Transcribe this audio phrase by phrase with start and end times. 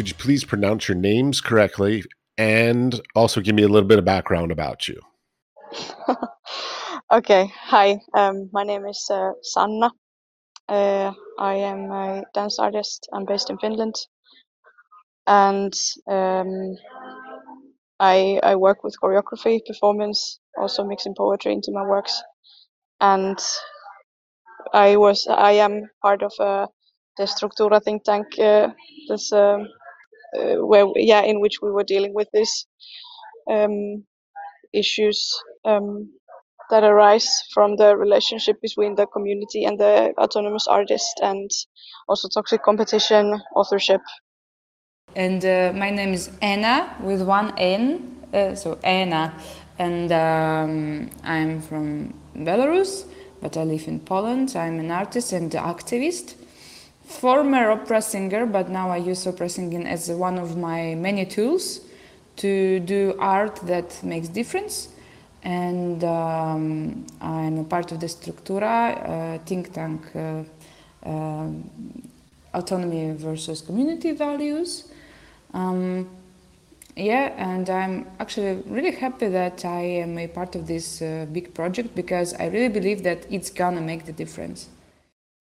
[0.00, 2.02] could you please pronounce your names correctly
[2.38, 4.98] and also give me a little bit of background about you?
[7.12, 8.00] okay, hi.
[8.14, 9.90] Um, my name is uh, Sanna.
[10.66, 13.10] Uh, I am a dance artist.
[13.12, 13.94] I'm based in Finland,
[15.26, 15.74] and
[16.10, 16.76] um,
[18.00, 22.22] I I work with choreography, performance, also mixing poetry into my works,
[23.02, 23.38] and
[24.72, 26.68] I was I am part of uh,
[27.20, 28.38] destructura think tank.
[28.38, 28.68] Uh,
[29.10, 29.68] this um,
[30.36, 32.66] uh, where yeah, in which we were dealing with these
[33.50, 34.04] um,
[34.72, 35.32] issues
[35.64, 36.10] um,
[36.70, 41.50] that arise from the relationship between the community and the autonomous artist, and
[42.08, 44.00] also toxic competition, authorship.
[45.16, 49.34] And uh, my name is Anna with one N, uh, so Anna,
[49.78, 53.06] and um, I'm from Belarus
[53.40, 54.54] but I live in Poland.
[54.54, 56.34] I'm an artist and activist.
[57.10, 61.80] Former opera singer, but now I use opera singing as one of my many tools
[62.36, 64.88] to do art that makes difference.
[65.42, 68.74] And um, I'm a part of destructura
[69.36, 70.44] uh, think tank uh,
[71.04, 71.48] uh,
[72.54, 74.84] autonomy versus community values.
[75.52, 76.08] Um,
[76.96, 81.54] yeah, and I'm actually really happy that I am a part of this uh, big
[81.54, 84.68] project because I really believe that it's gonna make the difference.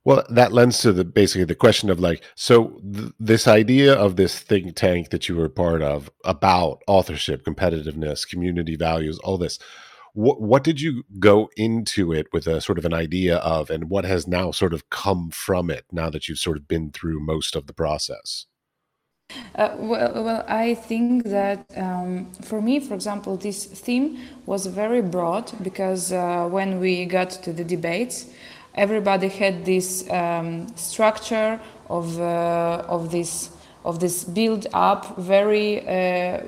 [0.05, 4.15] Well, that lends to the basically the question of like, so th- this idea of
[4.15, 9.59] this think tank that you were part of about authorship, competitiveness, community values, all this.
[10.13, 13.89] What what did you go into it with a sort of an idea of, and
[13.89, 17.19] what has now sort of come from it now that you've sort of been through
[17.19, 18.47] most of the process?
[19.55, 25.01] Uh, well, well, I think that um, for me, for example, this theme was very
[25.01, 28.25] broad because uh, when we got to the debates,
[28.79, 33.49] everybody had this um, structure of uh, of this
[33.83, 36.41] of this build up very uh,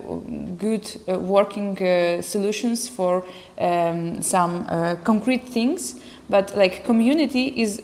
[0.58, 3.24] good uh, working uh, solutions for
[3.58, 4.66] um, some
[5.04, 5.96] concrete things.
[6.30, 7.82] But like community is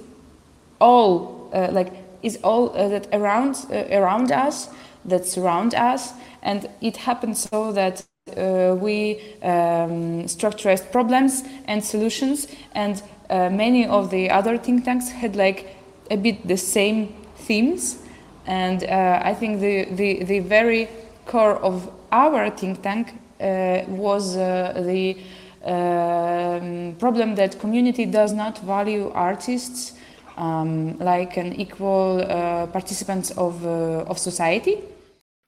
[0.79, 1.91] all like
[2.22, 3.56] is all that around
[3.91, 4.69] around us
[5.06, 6.14] that surround us.
[6.41, 13.86] And it happens so that uh, we um, structurized problems and solutions, and uh, many
[13.86, 15.76] of the other think tanks had like
[16.10, 18.00] a bit the same themes.
[18.46, 20.88] And uh, I think the, the, the very
[21.26, 25.18] core of our think tank uh, was uh, the
[25.66, 29.94] um, problem that community does not value artists
[30.38, 34.78] um, like an equal uh, participants of, of society.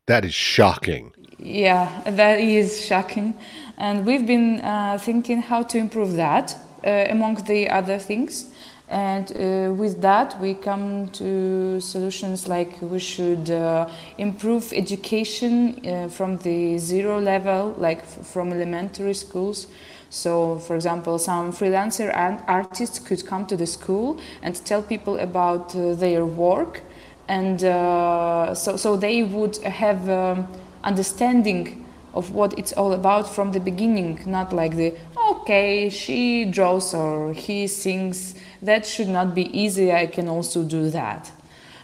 [0.08, 1.14] That is shocking.
[1.38, 3.34] Yeah, that is shocking.
[3.78, 8.46] And we've been uh, thinking how to improve that, among the other things.
[8.88, 16.08] And uh, with that, we come to solutions like we should uh, improve education uh,
[16.08, 19.68] from the zero level, like from elementary schools.
[20.10, 25.20] So, for example, some freelancer and artists could come to the school and tell people
[25.20, 26.82] about uh, their work
[27.30, 30.48] and uh, so, so they would have um,
[30.84, 31.86] understanding
[32.16, 34.96] of what it's all about from the beginning, not like the
[35.32, 38.36] okay, she draws or he sings.
[38.62, 39.92] That should not be easy.
[39.92, 41.32] I can also do that.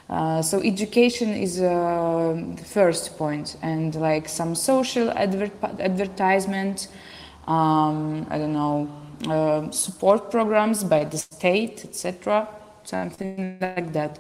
[0.10, 6.88] Uh, so education is uh, the first point, and like some social adver- advertisement.
[7.48, 8.90] Um, I don't know
[9.28, 12.48] uh, support programs by the state, etc.
[12.84, 14.20] Something like that.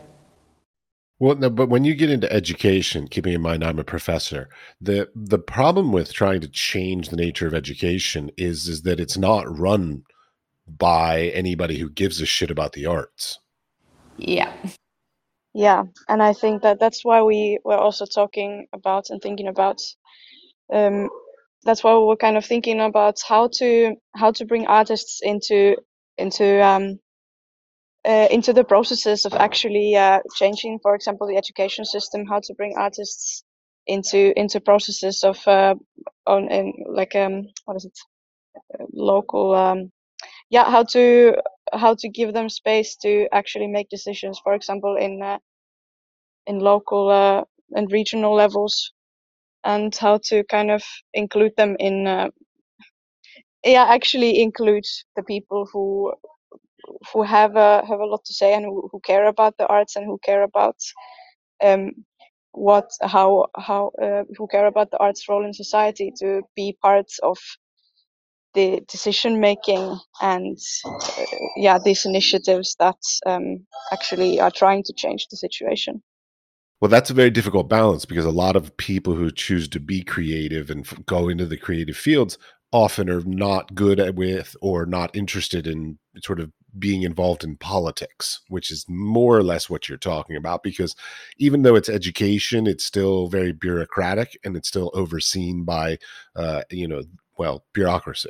[1.19, 4.49] Well, no, but when you get into education, keeping in mind I'm a professor,
[4.81, 9.17] the the problem with trying to change the nature of education is is that it's
[9.17, 10.03] not run
[10.67, 13.39] by anybody who gives a shit about the arts.
[14.17, 14.53] Yeah.
[15.53, 19.81] Yeah, and I think that that's why we were also talking about and thinking about.
[20.73, 21.09] Um,
[21.63, 25.77] that's why we were kind of thinking about how to how to bring artists into
[26.17, 26.99] into um,
[28.07, 32.53] uh, into the processes of actually uh, changing, for example, the education system, how to
[32.55, 33.43] bring artists
[33.87, 35.75] into into processes of uh,
[36.27, 37.97] on in like um what is it?
[38.93, 39.91] Local um
[40.51, 41.35] yeah how to
[41.73, 45.39] how to give them space to actually make decisions for example in uh,
[46.47, 47.43] in local uh,
[47.75, 48.93] and regional levels
[49.63, 52.29] and how to kind of include them in uh,
[53.65, 54.85] yeah actually include
[55.15, 56.13] the people who
[57.13, 59.95] who have a have a lot to say and who, who care about the arts
[59.95, 60.77] and who care about
[61.63, 61.91] um,
[62.51, 67.19] what how how uh, who care about the arts role in society to be parts
[67.19, 67.37] of
[68.53, 71.25] the decision making and uh,
[71.57, 76.01] yeah these initiatives that um, actually are trying to change the situation.
[76.81, 80.03] Well, that's a very difficult balance because a lot of people who choose to be
[80.03, 82.37] creative and f- go into the creative fields
[82.71, 87.55] often are not good at with or not interested in sort of being involved in
[87.57, 90.63] politics, which is more or less what you're talking about.
[90.63, 90.95] Because
[91.37, 95.97] even though it's education, it's still very bureaucratic and it's still overseen by,
[96.35, 97.03] uh, you know,
[97.37, 98.29] well, bureaucracy.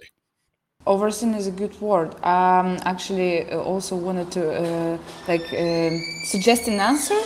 [0.87, 2.13] Overseen is a good word.
[2.23, 5.89] Um, actually, uh, also wanted to uh, like uh,
[6.25, 7.19] suggest an answer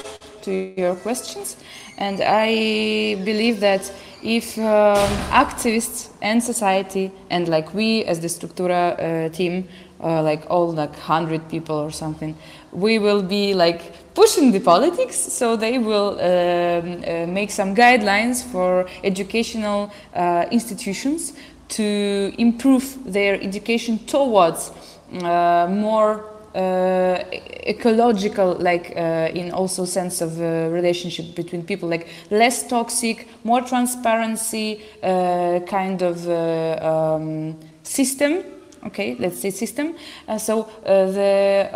[0.44, 1.57] to your questions,
[1.98, 3.92] and I believe that
[4.24, 4.95] if um,
[5.31, 9.68] activists and society and like we as destructura uh, team,
[10.04, 12.36] uh, like all like hundred people or something,
[12.72, 18.44] we will be like pushing the politics, so they will um, uh, make some guidelines
[18.44, 21.34] for educational uh, institutions
[21.69, 24.72] to improve their education towards
[25.22, 26.25] uh, more
[26.56, 27.24] uh,
[27.68, 33.62] ecological like uh, in also sense of uh, relationship between people like less toxic more
[33.62, 38.44] transparency uh, kind of uh, um, system
[38.85, 39.95] okay let's say system
[40.37, 41.69] so the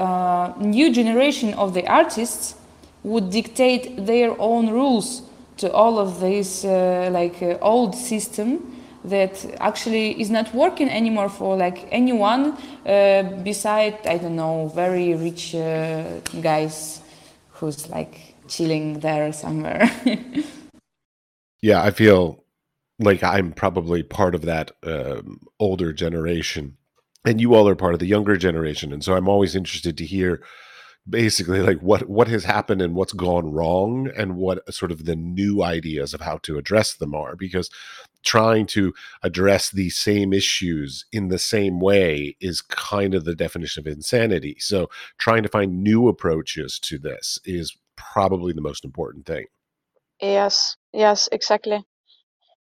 [0.60, 2.56] new generation of the artists
[3.04, 5.24] would dictate their own rules
[5.58, 8.74] to all of these like old system
[9.04, 15.14] that actually is not working anymore for like anyone uh, beside I don't know very
[15.14, 17.02] rich uh, guys
[17.52, 19.90] who's like chilling there somewhere.
[21.62, 22.44] yeah, I feel
[23.00, 26.78] like I'm probably part of that um, older generation,
[27.26, 30.06] and you all are part of the younger generation, and so I'm always interested to
[30.06, 30.44] hear
[31.10, 35.16] basically like what what has happened and what's gone wrong and what sort of the
[35.18, 37.70] new ideas of how to address them are because
[38.24, 43.82] trying to address these same issues in the same way is kind of the definition
[43.82, 44.56] of insanity.
[44.60, 49.46] So trying to find new approaches to this is probably the most important thing.
[50.22, 51.84] Yes, yes, exactly.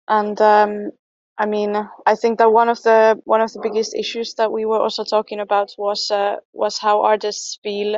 [0.07, 0.91] And um,
[1.39, 1.75] I mean,
[2.05, 5.03] I think that one of the one of the biggest issues that we were also
[5.05, 7.97] talking about was uh, was how artists feel.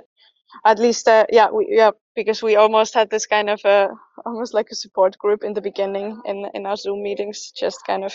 [0.65, 3.89] At least uh, yeah we, yeah because we almost had this kind of uh,
[4.25, 8.03] almost like a support group in the beginning in in our zoom meetings just kind
[8.05, 8.13] of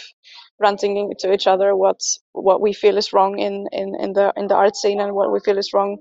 [0.61, 2.01] ranting to each other what
[2.33, 5.33] what we feel is wrong in in in the in the art scene and what
[5.33, 5.99] we feel is wrong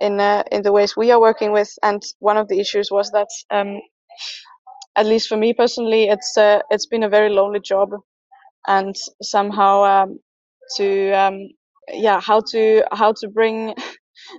[0.00, 1.70] in uh, in the ways we are working with.
[1.82, 3.80] And one of the issues was that um,
[4.96, 7.90] at least for me personally it's uh, it's been a very lonely job
[8.68, 10.20] and somehow um,
[10.76, 11.40] to um,
[11.92, 13.74] yeah how to how to bring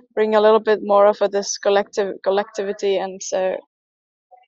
[0.14, 3.56] bring a little bit more of a, this collective collectivity and uh,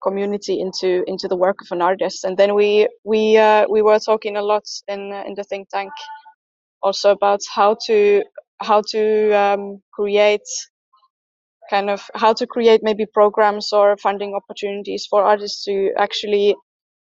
[0.02, 2.24] community into into the work of an artist.
[2.24, 5.92] And then we we uh, we were talking a lot in in the think tank
[6.82, 8.24] also about how to
[8.60, 10.48] how to um, create
[11.70, 16.56] kind of how to create maybe programs or funding opportunities for artists to actually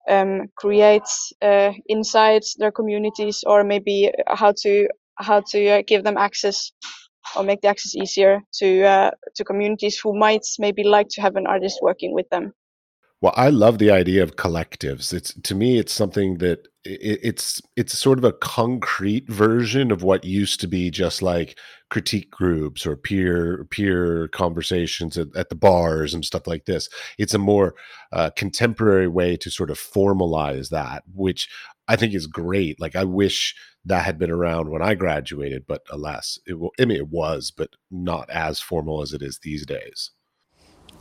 [0.09, 1.09] um, create
[1.43, 6.73] uh, inside their communities or maybe how to how to uh, give them access
[7.37, 11.37] or make the access easier to uh, to communities who might maybe like to have
[11.37, 12.53] an artist working with them.
[13.21, 15.13] Well, I love the idea of collectives.
[15.13, 20.03] It's to me, it's something that it, it's it's sort of a concrete version of
[20.05, 21.59] what used to be just like
[21.91, 26.89] critique groups or peer peer conversations at, at the bars and stuff like this.
[27.19, 27.75] It's a more
[28.13, 31.49] uh, contemporary way to sort of formalize that, which
[31.89, 32.81] I think is great.
[32.81, 36.71] Like I wish that had been around when I graduated, but alas, it will.
[36.81, 40.13] I mean, it was, but not as formal as it is these days.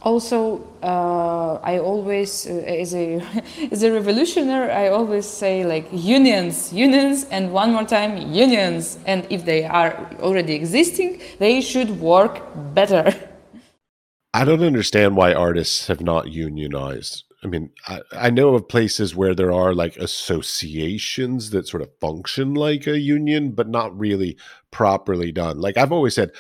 [0.01, 3.22] Also, uh, I always, uh, as a
[3.72, 9.00] as a revolutionary, I always say like unions, unions, and one more time unions.
[9.06, 12.42] And if they are already existing, they should work
[12.74, 13.13] better.
[14.34, 17.26] I don't understand why artists have not unionized.
[17.44, 21.91] I mean, I, I know of places where there are like associations that sort of
[22.01, 24.38] function like a union, but not really
[24.72, 25.60] properly done.
[25.60, 26.32] Like I've always said,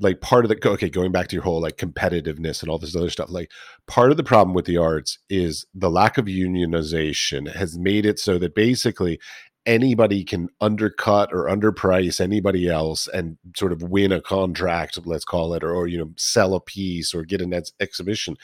[0.00, 2.96] like part of the okay, going back to your whole like competitiveness and all this
[2.96, 3.50] other stuff, like
[3.86, 8.18] part of the problem with the arts is the lack of unionization has made it
[8.18, 9.18] so that basically
[9.66, 15.52] anybody can undercut or underprice anybody else and sort of win a contract, let's call
[15.52, 18.36] it, or, or you know, sell a piece or get an ex- exhibition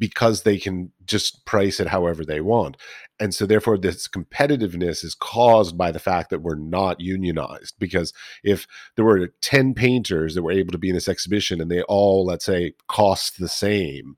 [0.00, 2.76] because they can just price it however they want.
[3.20, 7.74] And so, therefore, this competitiveness is caused by the fact that we're not unionized.
[7.78, 8.66] Because if
[8.96, 12.24] there were 10 painters that were able to be in this exhibition and they all,
[12.24, 14.16] let's say, cost the same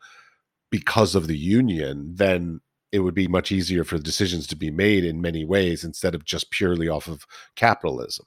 [0.70, 2.60] because of the union, then
[2.92, 6.24] it would be much easier for decisions to be made in many ways instead of
[6.24, 8.26] just purely off of capitalism.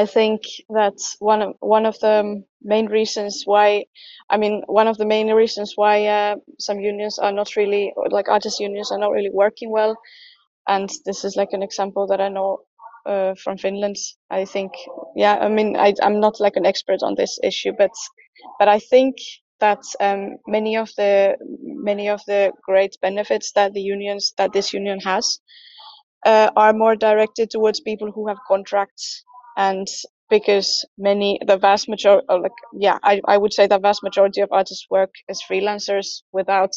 [0.00, 0.42] I think
[0.78, 3.86] that one of one of the main reasons why,
[4.30, 8.28] I mean, one of the main reasons why uh, some unions are not really like
[8.28, 9.96] artist unions are not really working well,
[10.68, 12.58] and this is like an example that I know
[13.06, 13.96] uh, from Finland.
[14.30, 14.72] I think,
[15.16, 17.92] yeah, I mean, I, I'm not like an expert on this issue, but
[18.58, 19.16] but I think
[19.60, 24.74] that um, many of the many of the great benefits that the unions that this
[24.74, 25.40] union has
[26.26, 29.24] uh, are more directed towards people who have contracts
[29.56, 29.86] and
[30.30, 34.52] because many the vast majority like yeah I, I would say the vast majority of
[34.52, 36.72] artists work as freelancers without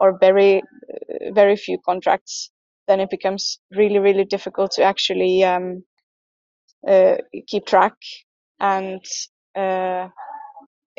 [0.00, 2.50] or very uh, very few contracts
[2.88, 5.84] then it becomes really really difficult to actually um,
[6.86, 7.16] uh,
[7.48, 7.94] keep track.
[8.60, 9.04] And
[9.56, 10.08] uh,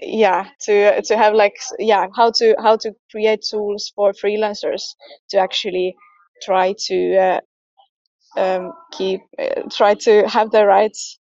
[0.02, 4.84] yeah to to have like yeah how to how to create tools for freelancers
[5.30, 5.96] to actually
[6.44, 7.40] try to uh,
[8.38, 11.20] um, keep uh, try to have their rights.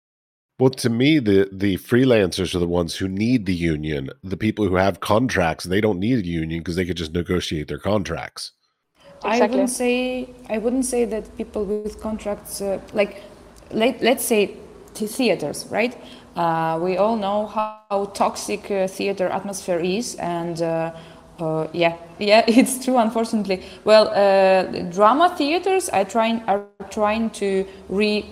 [0.60, 4.10] Well to me the the freelancers are the ones who need the union.
[4.24, 7.68] The people who have contracts they don't need a union because they could just negotiate
[7.68, 8.52] their contracts.
[9.24, 9.42] Exactly.
[9.42, 13.24] i wouldn't say i wouldn't say that people with contracts uh, like
[13.72, 14.58] let, let's say
[14.94, 15.98] theaters right?
[16.36, 20.62] Uh, we all know how toxic uh, theater atmosphere is and
[21.40, 22.98] uh, yeah, yeah, it's true.
[22.98, 28.26] Unfortunately, well, uh, drama theaters are trying are trying to re,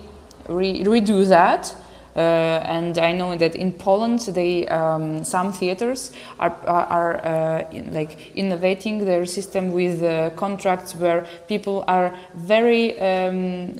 [0.48, 1.74] re redo that.
[2.16, 7.70] Uh, and I know that in Poland, they um, some theaters are are, are uh,
[7.72, 13.74] in, like innovating their system with uh, contracts where people are very um,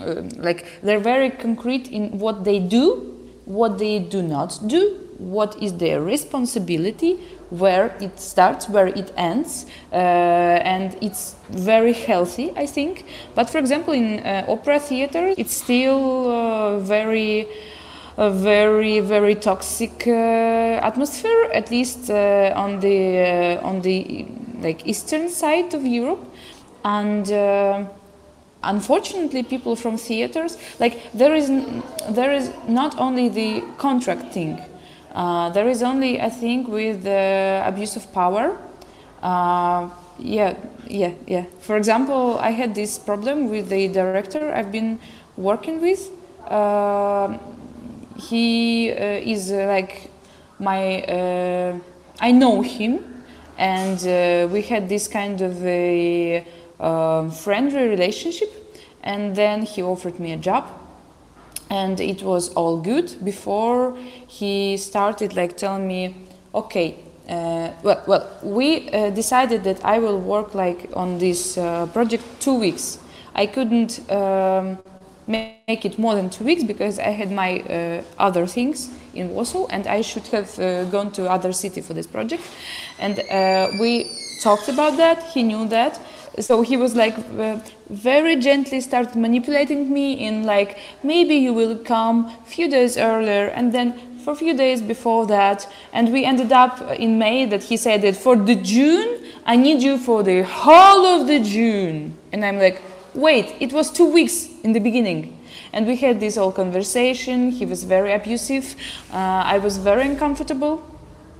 [0.00, 5.62] uh, like they're very concrete in what they do, what they do not do, what
[5.62, 7.14] is their responsibility,
[7.50, 13.04] where it starts, where it ends, uh, and it's very healthy, I think.
[13.34, 17.46] But for example, in uh, opera theater, it's still uh, very
[18.18, 24.26] a very very toxic uh, atmosphere at least uh, on the uh, on the
[24.60, 26.22] like eastern side of Europe
[26.84, 27.32] and
[28.64, 31.48] unfortunately people from theaters like there is
[32.10, 34.60] there is not only the contract thing
[35.12, 38.56] uh, there is only, I think, with the abuse of power.
[39.22, 41.44] Uh, yeah, yeah, yeah.
[41.60, 44.98] For example, I had this problem with the director I've been
[45.36, 46.08] working with.
[46.48, 47.38] Uh,
[48.16, 50.10] he uh, is uh, like
[50.58, 51.04] my,
[52.20, 53.24] I know him,
[53.58, 56.46] and we had this kind of a
[56.80, 58.50] um, friendly relationship.
[59.02, 60.81] And then he offered me a job
[61.72, 66.14] and it was all good before he started like telling me
[66.54, 66.94] okay
[67.30, 72.24] uh, well, well we uh, decided that i will work like on this uh, project
[72.40, 72.98] two weeks.
[73.34, 74.78] I couldn't um,
[75.26, 79.66] make it more than two weeks because i had my uh, other things in warsaw
[79.68, 82.42] and i should have uh, gone to other city for this project.
[82.98, 84.10] And uh, we
[84.42, 85.22] talked about that.
[85.32, 85.98] He knew that
[86.40, 87.58] so he was like uh,
[87.90, 93.46] very gently started manipulating me in like maybe you will come a few days earlier
[93.48, 95.66] and then for a few days before that.
[95.92, 99.82] And we ended up in may that he said that for the june i need
[99.82, 102.16] you for the whole of the june.
[102.32, 102.80] And i'm like
[103.14, 105.38] wait it was two weeks in the beginning.
[105.74, 107.50] And we had this whole conversation.
[107.50, 108.76] He was very abusive.
[109.12, 110.82] Uh, i was very uncomfortable.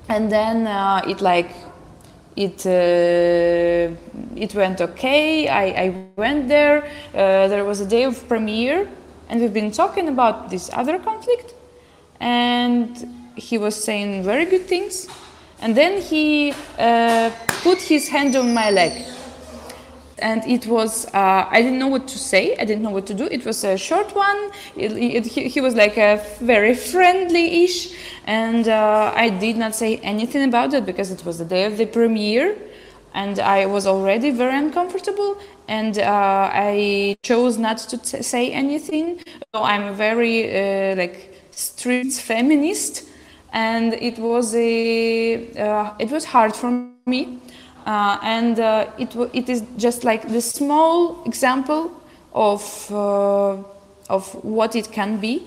[0.09, 1.51] And then uh, it like
[2.37, 3.95] it uh,
[4.37, 5.49] it went okay.
[5.49, 6.85] I, I went there.
[7.15, 8.89] Uh, there was a day of premiere,
[9.29, 11.55] and we've been talking about this other conflict.
[12.21, 15.09] And he was saying very good things.
[15.61, 17.31] And then he uh,
[17.63, 18.93] put his hand on my leg.
[20.23, 23.15] And it was, uh, I didn't know what to say, I didn't know what to
[23.15, 23.25] do.
[23.25, 24.51] It was a short one.
[24.77, 27.95] It, it, he, he was like a very friendly ish
[28.27, 31.77] and uh, I did not say anything about it because it was the day of
[31.77, 32.57] the premiere
[33.15, 35.39] and I was already very uncomfortable
[35.69, 39.21] and uh, I chose not to say anything.
[39.55, 43.09] So I'm a very uh, like street feminist
[43.53, 46.71] and it was a uh, it was hard for
[47.07, 47.39] me
[47.87, 51.91] uh, and uh, it it is just like the small example
[52.33, 52.63] of
[54.09, 55.43] of what it can be.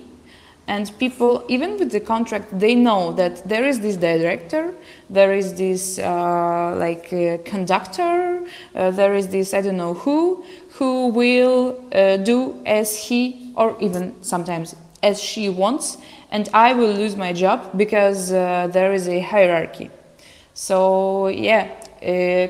[0.68, 4.74] And people even with the contract they know that there is this director
[5.08, 8.42] there is this uh, like uh, conductor
[8.74, 13.76] uh, there is this i don't know who who will uh, do as he or
[13.80, 14.74] even sometimes
[15.04, 15.98] as she wants.
[16.32, 19.88] And i will lose my job because uh, there is a hierarchy.
[20.52, 21.85] So yeah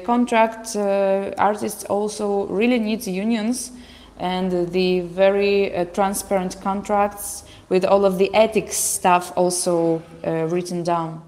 [0.05, 3.73] contract uh, artists also really need unions
[4.19, 10.83] and the very uh, transparent contracts with all of the ethics stuff also uh, written
[10.83, 11.23] down.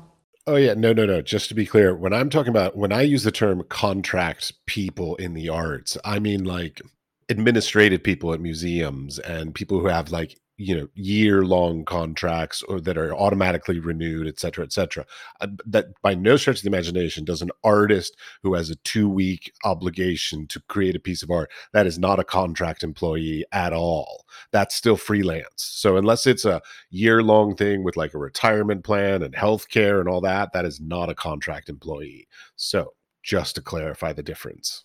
[0.47, 1.21] Oh yeah, no, no, no.
[1.21, 5.15] Just to be clear, when I'm talking about when I use the term contract people
[5.17, 6.81] in the arts, I mean like
[7.29, 12.81] administrative people at museums and people who have like you know year long contracts or
[12.81, 15.07] that are automatically renewed et cetera et cetera
[15.41, 19.09] uh, that by no stretch of the imagination does an artist who has a two
[19.09, 23.73] week obligation to create a piece of art that is not a contract employee at
[23.73, 24.25] all.
[24.53, 25.47] That's still freelance.
[25.57, 26.61] So unless it's a
[26.91, 30.65] year long thing with like a retirement plan and health care and all that that
[30.65, 32.27] is not a contract employee.
[32.57, 34.85] So just to clarify the difference.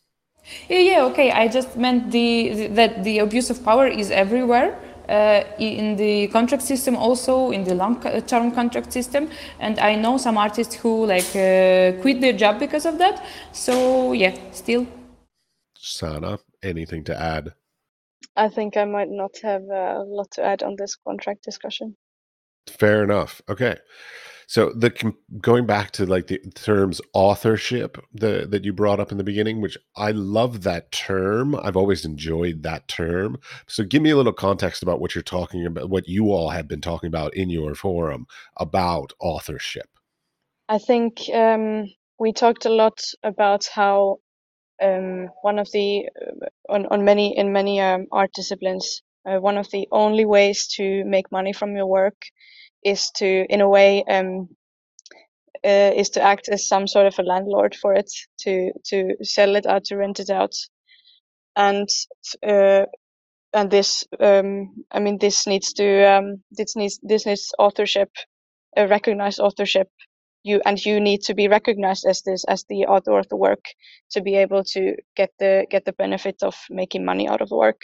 [0.70, 1.32] Yeah, yeah okay.
[1.32, 4.78] I just meant the that the abuse of power is everywhere
[5.10, 9.30] uh, in the contract system also in the long term contract system.
[9.60, 13.24] And i know some artists who like uh, quit their job because of that.
[13.52, 14.88] So yeah still.
[15.78, 17.54] Sanna anything to add?
[18.36, 21.96] I think i might not have a lot to add on this contract discussion.
[22.68, 23.42] Fair enough.
[23.50, 23.78] Okay
[24.48, 29.18] so the going back to like the terms authorship the, that you brought up in
[29.18, 31.56] the beginning, which I love that term.
[31.56, 33.38] I've always enjoyed that term.
[33.68, 36.68] So give me a little context about what you're talking about, what you all have
[36.68, 39.90] been talking about in your forum about authorship.
[40.70, 41.86] I think um,
[42.20, 44.18] we talked a lot about how
[44.82, 49.58] um, one of the uh, on, on many in many um, art disciplines uh, one
[49.58, 52.26] of the only ways to make money from your work
[52.86, 54.50] is to, in a way, um,
[55.66, 58.12] uh, is to act as some sort of a landlord for it,
[58.42, 60.54] to to sell it out, to rent it out,
[61.56, 61.90] and
[62.48, 62.86] uh,
[63.54, 68.10] and this, um, I mean, this needs to um, this needs this needs authorship,
[68.78, 69.90] a recognized authorship.
[70.44, 73.66] You and you need to be recognized as this as the author of the work
[74.12, 77.58] to be able to get the get the benefit of making money out of the
[77.58, 77.82] work.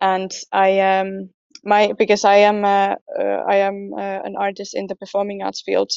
[0.00, 1.30] And I um
[1.64, 5.62] my because I am uh, uh, I am uh, an artist in the performing arts
[5.62, 5.90] field.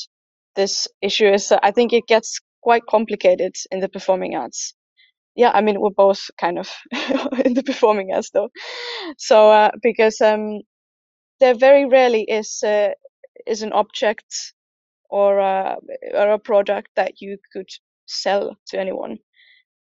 [0.55, 4.73] This issue is I think it gets quite complicated in the performing arts.
[5.35, 6.69] Yeah, I mean we're both kind of
[7.45, 8.49] in the performing arts though.
[9.17, 10.61] So uh, because um,
[11.39, 12.91] there very rarely is uh,
[13.47, 14.53] is an object
[15.09, 15.77] or a,
[16.13, 17.69] or a product that you could
[18.07, 19.19] sell to anyone,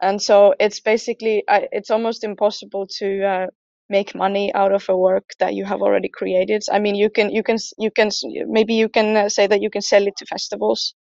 [0.01, 3.47] and so it's basically it's almost impossible to uh,
[3.89, 6.63] make money out of a work that you have already created.
[6.71, 8.09] I mean, you can you can you can
[8.47, 10.95] maybe you can uh, say that you can sell it to festivals,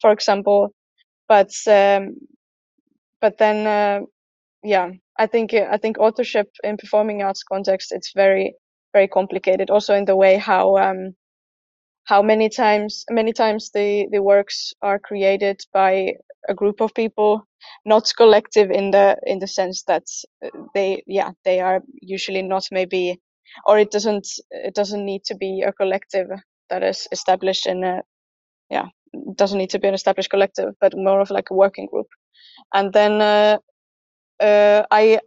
[0.00, 0.70] for example,
[1.28, 2.16] but um,
[3.20, 4.00] but then uh,
[4.64, 8.54] yeah, I think I think authorship in performing arts context it's very
[8.94, 9.70] very complicated.
[9.70, 11.14] Also in the way how um,
[12.08, 16.14] how many times many times the the works are created by
[16.48, 17.46] a group of people
[17.84, 20.04] not collective in the in the sense that
[20.44, 23.20] uh, they yeah they are usually not maybe
[23.66, 26.28] or it doesn't it doesn't need to be a collective
[26.70, 28.02] that is established in a
[28.70, 28.86] yeah
[29.36, 32.08] doesn't need to be an established collective but more of like a working group.
[32.74, 33.58] And then uh,
[34.40, 35.20] uh, i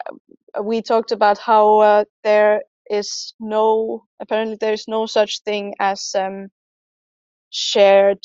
[0.63, 6.11] we talked about how uh, there is no apparently there is no such thing as
[6.15, 6.49] um,
[7.51, 8.19] shared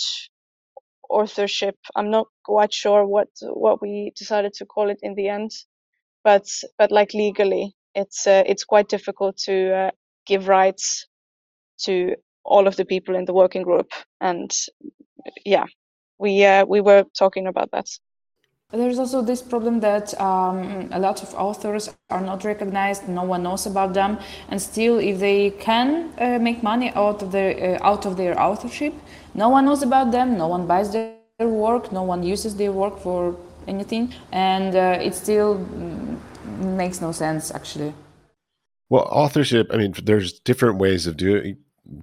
[1.11, 1.77] authorship.
[1.97, 5.53] I'm not quite sure what what we decided to call it in the end,
[6.25, 6.47] but
[6.79, 9.91] but like legally, it's uh, it's quite difficult to uh,
[10.27, 11.07] give rights
[11.85, 14.53] to all of the people in the working group, and
[15.45, 15.67] yeah,
[16.19, 17.87] we uh, we were talking about that.
[18.73, 23.45] There's also this problem that um, a lot of authors are not recognized, no one
[23.45, 27.87] knows about them, and still, if they can uh, make money out of their uh,
[27.87, 28.93] out of their authorship,
[29.35, 32.99] no one knows about them, no one buys their work, no one uses their work
[32.99, 33.37] for
[33.69, 36.19] anything, and uh, it still mm,
[36.77, 37.95] makes no sense actually.
[38.89, 41.59] Well, authorship, I mean, there's different ways of doing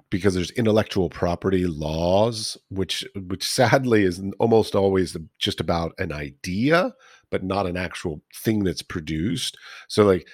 [0.10, 6.94] because there's intellectual property laws which which sadly is almost always just about an idea
[7.30, 10.28] but not an actual thing that's produced so like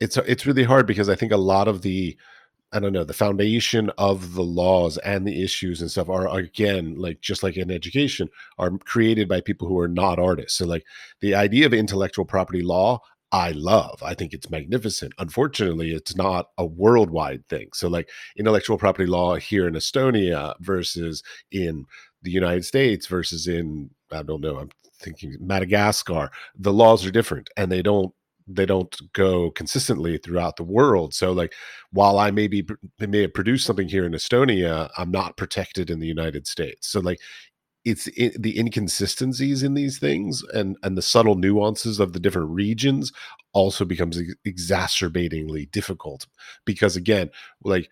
[0.00, 2.16] it's it's really hard because i think a lot of the
[2.74, 6.94] I don't know, the foundation of the laws and the issues and stuff are again,
[6.96, 10.56] like just like in education, are created by people who are not artists.
[10.56, 10.84] So like
[11.20, 13.00] the idea of intellectual property law,
[13.32, 14.02] I love.
[14.02, 15.14] I think it's magnificent.
[15.18, 17.70] Unfortunately, it's not a worldwide thing.
[17.72, 21.86] So like intellectual property law here in Estonia versus in
[22.22, 27.48] the United States versus in I don't know, I'm thinking Madagascar, the laws are different
[27.56, 28.14] and they don't
[28.48, 31.14] they don't go consistently throughout the world.
[31.14, 31.54] So like
[31.92, 32.66] while I may be
[32.98, 36.88] may have produced something here in Estonia, I'm not protected in the United States.
[36.88, 37.18] So like
[37.84, 42.50] it's it, the inconsistencies in these things and and the subtle nuances of the different
[42.50, 43.12] regions
[43.52, 46.26] also becomes ex- exacerbatingly difficult
[46.64, 47.30] because again
[47.64, 47.90] like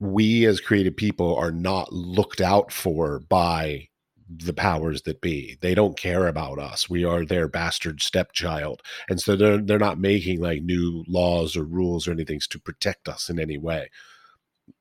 [0.00, 3.88] we as creative people are not looked out for by
[4.28, 5.58] the powers that be.
[5.60, 6.88] They don't care about us.
[6.88, 8.82] We are their bastard stepchild.
[9.08, 13.08] And so they're they're not making like new laws or rules or anything to protect
[13.08, 13.90] us in any way.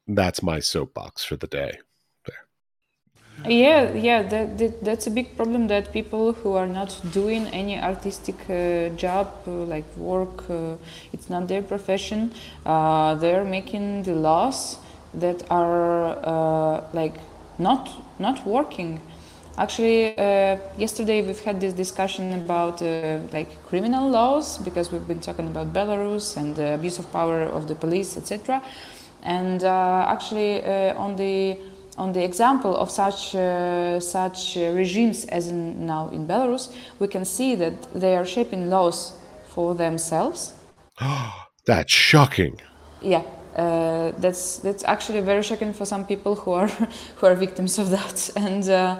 [0.07, 1.79] That's my soapbox for the day.
[3.45, 7.77] Yeah, yeah, that, that, that's a big problem that people who are not doing any
[7.77, 10.75] artistic uh, job, uh, like work, uh,
[11.11, 12.33] it's not their profession,
[12.65, 14.77] uh, they're making the laws
[15.13, 17.15] that are uh, like
[17.59, 19.01] not not working
[19.55, 22.81] Actually, uh, yesterday we've had this discussion about
[23.31, 27.67] like criminal laws because we've been talking about Belarus and the abuse of power of
[27.67, 28.63] the police, etc.
[29.21, 30.63] And actually,
[30.95, 31.59] on the
[31.97, 37.25] on the example of such uh, such regimes as in now in Belarus, we can
[37.25, 39.13] see that they are shaping laws
[39.47, 40.53] for themselves.
[41.65, 42.59] that's shocking.
[43.01, 43.23] Yeah,
[43.55, 46.67] uh, that's that's actually very shocking for some people who are
[47.15, 48.99] who are victims of that and uh,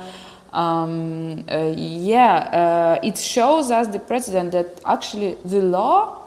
[0.53, 6.21] um, uh, yeah, uh, it shows us the president that actually the law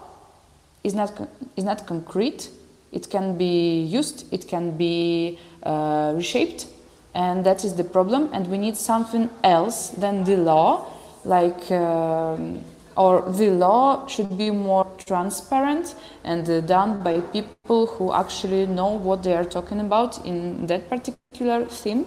[0.82, 2.50] is not is not concrete.
[2.92, 4.26] It can be used.
[4.32, 6.66] It can be uh, reshaped,
[7.14, 8.30] and that is the problem.
[8.32, 10.86] And we need something else than the law,
[11.24, 11.70] like.
[11.70, 12.64] Um,
[12.96, 18.88] or the law should be more transparent and uh, done by people who actually know
[18.88, 22.06] what they are talking about in that particular theme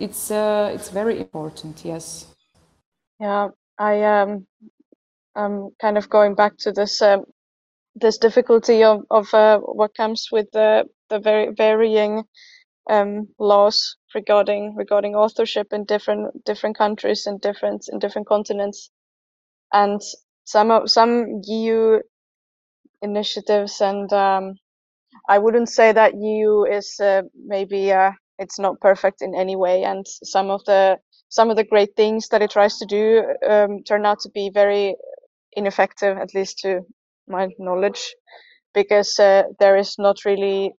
[0.00, 1.84] it's uh, it's very important.
[1.84, 2.26] Yes.
[3.20, 4.46] Yeah, I um,
[5.36, 7.24] I'm kind of going back to this um,
[7.94, 12.24] this difficulty of of uh, what comes with the the very varying
[12.88, 18.90] um, laws regarding regarding authorship in different different countries and different in different continents,
[19.72, 20.00] and
[20.44, 22.00] some some EU
[23.02, 24.54] initiatives and um,
[25.28, 29.84] I wouldn't say that EU is uh, maybe uh, it's not perfect in any way.
[29.84, 30.98] And some of the
[31.30, 34.50] some of the great things that it tries to do um, turn out to be
[34.54, 34.96] very
[35.54, 36.82] ineffective at least to
[37.28, 38.14] my knowledge
[38.74, 40.72] because uh, there is not really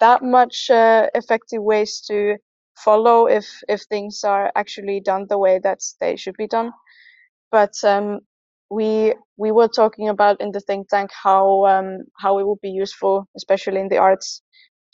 [0.00, 2.36] that much uh, effective ways to
[2.76, 6.72] follow if if things are actually done the way that they should be done.
[7.50, 8.20] But um,
[8.70, 12.70] we we were talking about in the think tank how um, how it would be
[12.70, 14.42] useful especially in the arts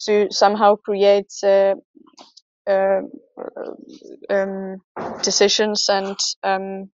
[0.07, 1.75] to somehow create uh,
[2.69, 3.01] uh,
[4.31, 4.79] um,
[5.23, 6.91] decisions and um,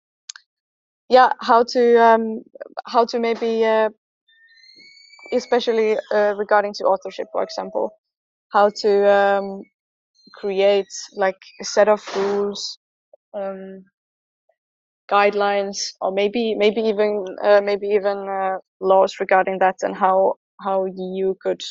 [1.08, 2.42] yeah how to um,
[2.86, 3.90] how to maybe uh,
[5.36, 7.90] especially uh, regarding to authorship for example
[8.52, 9.62] how to um,
[10.34, 12.78] create like a set of rules
[13.34, 13.84] um,
[15.10, 20.86] guidelines or maybe maybe even uh, maybe even uh, laws regarding that and how how
[20.86, 21.62] EU could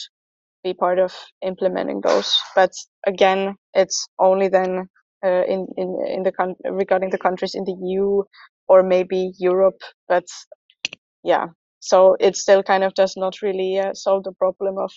[0.64, 2.38] be part of implementing those.
[2.56, 2.72] But
[3.08, 4.90] again, it's only then
[5.26, 8.24] uh, in in in the con- regarding the countries in the EU
[8.68, 9.82] or maybe Europe.
[10.10, 10.26] But
[11.24, 11.48] yeah,
[11.84, 14.92] so it still kind of does not really uh, solve the problem of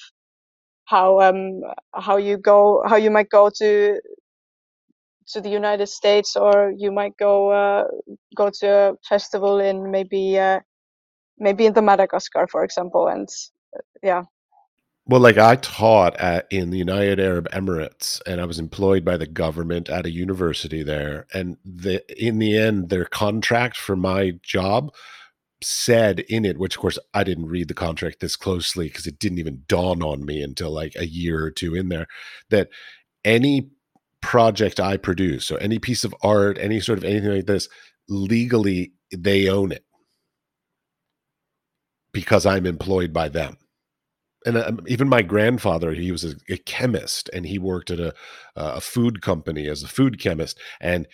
[0.84, 1.60] how um
[1.92, 4.00] how you go how you might go to
[5.26, 7.84] to the United States or you might go uh,
[8.36, 10.60] go to a festival in maybe uh,
[11.38, 13.28] maybe in the Madagascar, for example, and
[13.76, 14.22] uh, yeah,
[15.08, 19.16] well, like I taught at in the United Arab Emirates, and I was employed by
[19.16, 21.26] the government at a university there.
[21.32, 24.92] And the in the end, their contract for my job
[25.62, 29.18] said in it, which of course I didn't read the contract this closely because it
[29.18, 32.06] didn't even dawn on me until like a year or two in there,
[32.50, 32.68] that
[33.24, 33.70] any
[34.20, 37.68] project I produce, so any piece of art, any sort of anything like this,
[38.08, 39.84] legally they own it.
[42.12, 43.58] Because I'm employed by them.
[44.44, 48.14] And um, even my grandfather he was a, a, chemist and he worked at a,
[48.54, 51.06] a food company as a food chemist and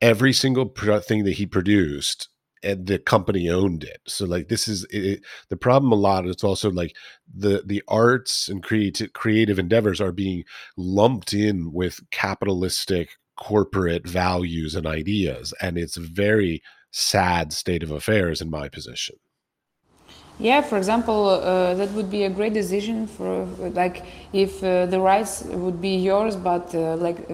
[0.00, 2.28] every single thing that he produced
[2.62, 4.00] and the company owned it.
[4.06, 6.96] So like this is it, the problem a lot it's also like
[7.32, 10.44] the the arts and creative creative endeavors are being
[10.76, 17.90] lumped in with capitalistic corporate values and ideas and it's a very sad state of
[17.90, 19.14] affairs in my position
[20.38, 25.00] yeah, for example, uh, that would be a great decision for like if uh, the
[25.00, 27.26] rights would be yours, but uh, like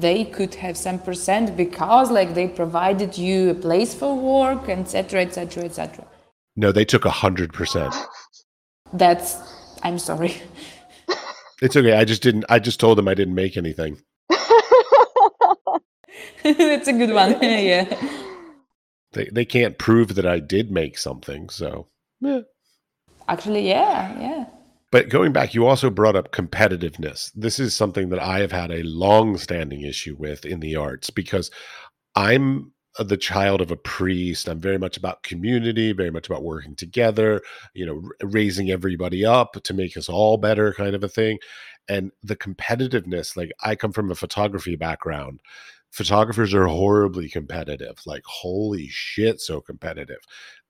[0.00, 5.20] they could have some percent because like they provided you a place for work, etc.,
[5.22, 6.06] etc., etc.
[6.56, 7.94] No, they took a hundred percent.
[8.92, 9.36] That's.
[9.82, 10.34] I'm sorry.
[11.60, 11.94] It's okay.
[11.94, 12.44] I just didn't.
[12.48, 14.00] I just told them I didn't make anything.
[16.44, 17.36] it's a good one.
[17.42, 17.84] yeah.
[19.12, 21.88] They they can't prove that I did make something, so
[22.20, 22.40] yeah.
[23.28, 24.44] Actually, yeah, yeah.
[24.90, 27.30] But going back, you also brought up competitiveness.
[27.34, 31.50] This is something that I have had a long-standing issue with in the arts because
[32.14, 34.48] I'm the child of a priest.
[34.48, 37.42] I'm very much about community, very much about working together,
[37.74, 41.38] you know, raising everybody up to make us all better kind of a thing.
[41.88, 45.40] And the competitiveness, like I come from a photography background
[45.90, 50.18] photographers are horribly competitive like holy shit so competitive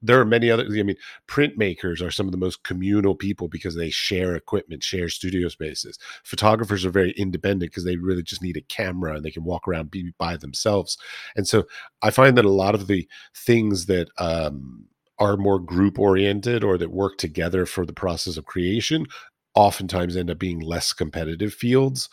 [0.01, 3.75] there are many other i mean printmakers are some of the most communal people because
[3.75, 5.99] they share equipment share studio spaces.
[6.25, 9.67] Photographers are very independent because they really just need a camera and they can walk
[9.67, 10.99] around be by themselves.
[11.37, 11.65] And so
[12.03, 14.87] i find that a lot of the things that um,
[15.19, 19.07] are more group oriented or that work together for the process of creation
[19.55, 22.09] oftentimes end up being less competitive fields.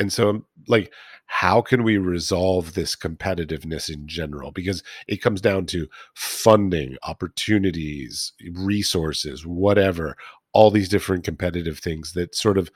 [0.00, 0.92] And so like
[1.32, 4.50] how can we resolve this competitiveness in general?
[4.50, 10.16] Because it comes down to funding opportunities resources whatever
[10.52, 12.68] all these different competitive things that sort of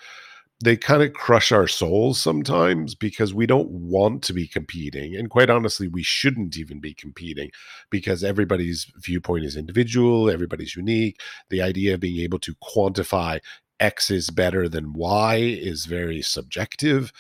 [0.63, 5.31] they kind of crush our souls sometimes because we don't want to be competing and
[5.31, 7.51] quite honestly we shouldn't even be competing
[7.91, 11.21] because everybody's viewpoint is individual everybody's unique.
[11.51, 13.41] The idea of being able to quantify
[13.81, 17.13] x is better than y is very subjective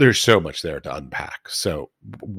[0.00, 1.48] there's so much there to unpack.
[1.48, 1.90] So,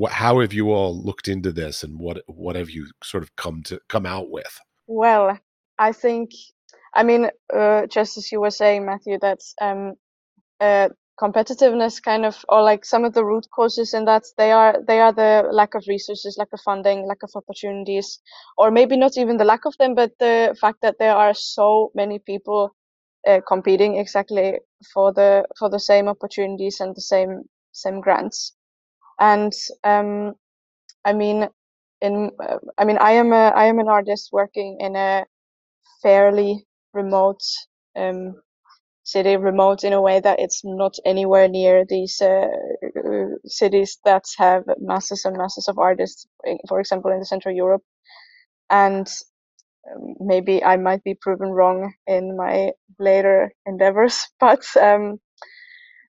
[0.02, 3.36] wh- how have you all looked into this, and what what have you sort of
[3.38, 4.60] come to come out with?
[4.88, 5.39] Well,
[5.80, 6.32] I think,
[6.95, 9.95] I mean, uh, just as you were saying, Matthew, that's um,
[10.62, 10.89] uh,
[11.21, 15.00] competitiveness kind of, or like some of the root causes in that they are they
[15.00, 18.19] are the lack of resources, lack of funding, lack of opportunities,
[18.58, 21.91] or maybe not even the lack of them, but the fact that there are so
[21.95, 22.76] many people
[23.48, 24.60] competing exactly
[24.94, 28.54] for the for the same opportunities and the same same grants.
[29.20, 29.54] And
[29.84, 30.36] um,
[31.06, 31.50] I mean,
[32.02, 35.26] in uh, I mean, I am a I am an artist working in a
[36.04, 37.42] fairly remote
[37.98, 38.36] um,
[39.04, 42.48] city, remote in a way that it's not anywhere near these uh,
[43.46, 46.28] cities that have masses and masses of artists.
[46.70, 47.84] For example, in the Central Europe,
[48.70, 49.08] and
[50.20, 55.20] maybe I might be proven wrong in my later endeavors, but um,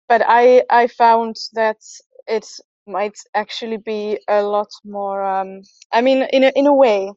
[0.08, 1.78] but I I found that
[2.26, 2.46] it
[2.86, 5.22] might actually be a lot more.
[5.24, 7.12] Um, I mean, in a in a way,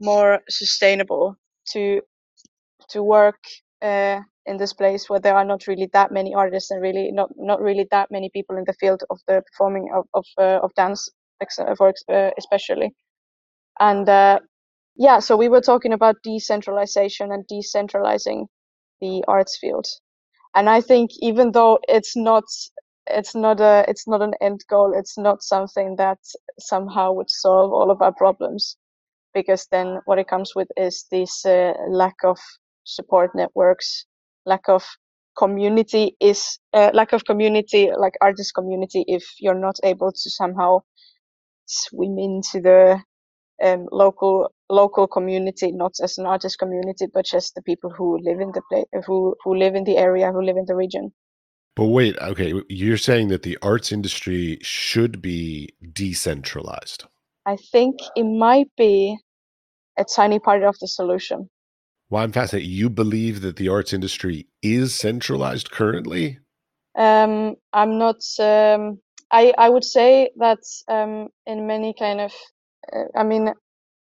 [0.00, 1.36] more sustainable
[1.72, 2.02] to
[2.90, 3.38] to work
[3.82, 7.30] uh, in this place where there are not really that many artists and really not
[7.36, 10.74] not really that many people in the field of the performing of of, uh, of
[10.74, 11.08] dance,
[11.76, 12.90] for uh, especially,
[13.80, 14.38] and uh,
[14.96, 18.46] yeah, so we were talking about decentralization and decentralizing
[19.00, 19.86] the arts field.
[20.54, 22.44] And I think even though it's not
[23.08, 26.18] it's not a it's not an end goal, it's not something that
[26.58, 28.76] somehow would solve all of our problems
[29.34, 32.38] because then what it comes with is this uh, lack of
[32.84, 34.06] support networks,
[34.46, 34.84] lack of
[35.38, 40.80] community is uh, lack of community like artist community if you're not able to somehow
[41.66, 43.00] swim into the
[43.62, 48.40] um, local local community, not as an artist community, but just the people who live
[48.40, 51.12] in the place, who who live in the area, who live in the region.
[51.76, 57.04] But wait, okay, you're saying that the arts industry should be decentralized.
[57.46, 59.18] I think it might be
[59.98, 61.50] a tiny part of the solution.
[62.10, 62.70] Well, I'm fascinated.
[62.70, 66.38] You believe that the arts industry is centralized currently?
[66.96, 68.22] Um, I'm not.
[68.38, 72.32] Um, I I would say that um, in many kind of
[73.16, 73.52] I mean,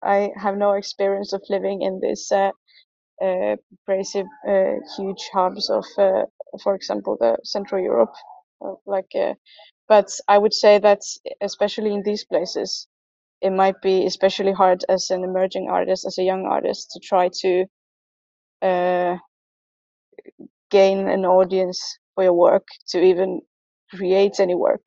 [0.04, 2.52] I have no experience of living in this uh,
[3.24, 6.24] uh, crazy uh, huge hubs of, uh,
[6.64, 8.14] for example, the Central Europe.
[8.66, 9.12] Uh, like,
[9.88, 11.02] but I would say that
[11.42, 12.88] especially in these places,
[13.42, 17.30] it might be especially hard as an emerging artist, as a young artist, to try
[17.42, 17.66] to
[20.70, 23.42] gain an audience for your work, to even
[23.94, 24.86] create any work.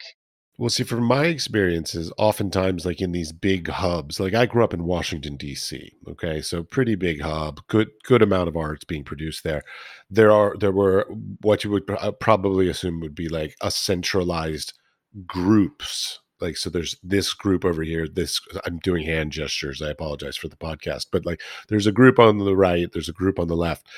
[0.57, 4.73] Well, see, from my experiences, oftentimes, like in these big hubs, like I grew up
[4.73, 5.93] in Washington D.C.
[6.09, 9.63] Okay, so pretty big hub, good good amount of arts being produced there.
[10.11, 11.07] There are there were
[11.41, 11.89] what you would
[12.21, 14.75] probably assume would be like a centralized
[15.27, 16.21] groups.
[16.41, 18.07] Like so, there's this group over here.
[18.07, 19.83] This I'm doing hand gestures.
[19.83, 23.13] I apologize for the podcast, but like there's a group on the right, there's a
[23.13, 23.89] group on the left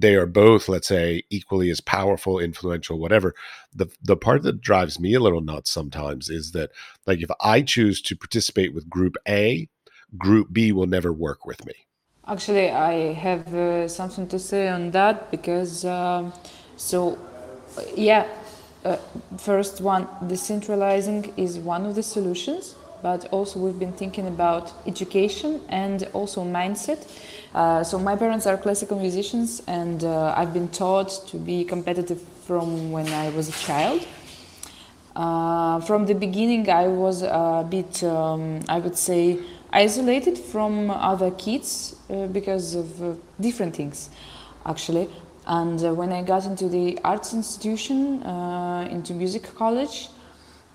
[0.00, 3.34] they are both let's say equally as powerful influential whatever.
[3.74, 6.70] The the part that drives me a little nuts sometimes is that
[7.06, 9.68] like if i choose to participate with group a
[10.16, 11.74] group b will never work with me.
[12.26, 16.32] Actually i have uh, something to say on that because um,
[16.76, 17.18] so
[17.96, 18.26] yeah
[18.84, 18.96] uh,
[19.36, 25.60] first one, decentralizing is one of the solutions, but also we've been thinking about education
[25.68, 27.08] and also mindset.
[27.54, 32.20] Uh, so my parents are classical musicians, and uh, I've been taught to be competitive
[32.46, 34.06] from when I was a child.
[35.16, 39.38] Uh, from the beginning, I was a bit, um, I would say,
[39.72, 44.10] isolated from other kids uh, because of uh, different things,
[44.64, 45.08] actually.
[45.46, 48.22] And uh, when I got into the arts institution,
[48.90, 50.08] into music college,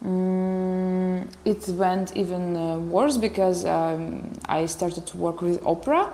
[0.04, 6.12] um, it went even uh, worse because um, I started to work with opera.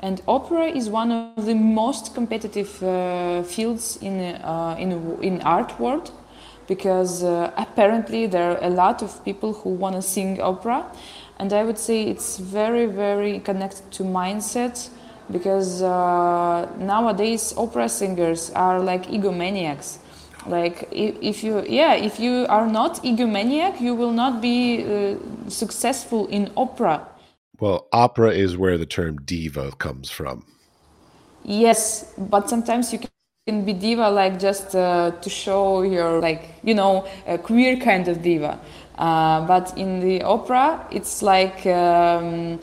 [0.00, 5.78] And opera is one of the most competitive uh, fields in, uh, in, in art
[5.78, 6.10] world
[6.66, 10.86] because uh, apparently there are a lot of people who want to sing opera.
[11.38, 14.88] And I would say it's very, very connected to mindset
[15.30, 19.98] because uh, nowadays opera singers are like egomaniacs
[20.46, 25.16] like if, if, you yeah if you are not egomaniac you will not be uh,
[25.48, 27.06] successful in opera.
[27.58, 30.44] Well opera is where the term diva comes from.
[31.44, 33.00] Yes but sometimes you
[33.46, 38.08] can be diva like just uh, to show your like you know a queer kind
[38.08, 38.58] of diva.
[38.98, 42.58] Uh, but in the opera it's like um,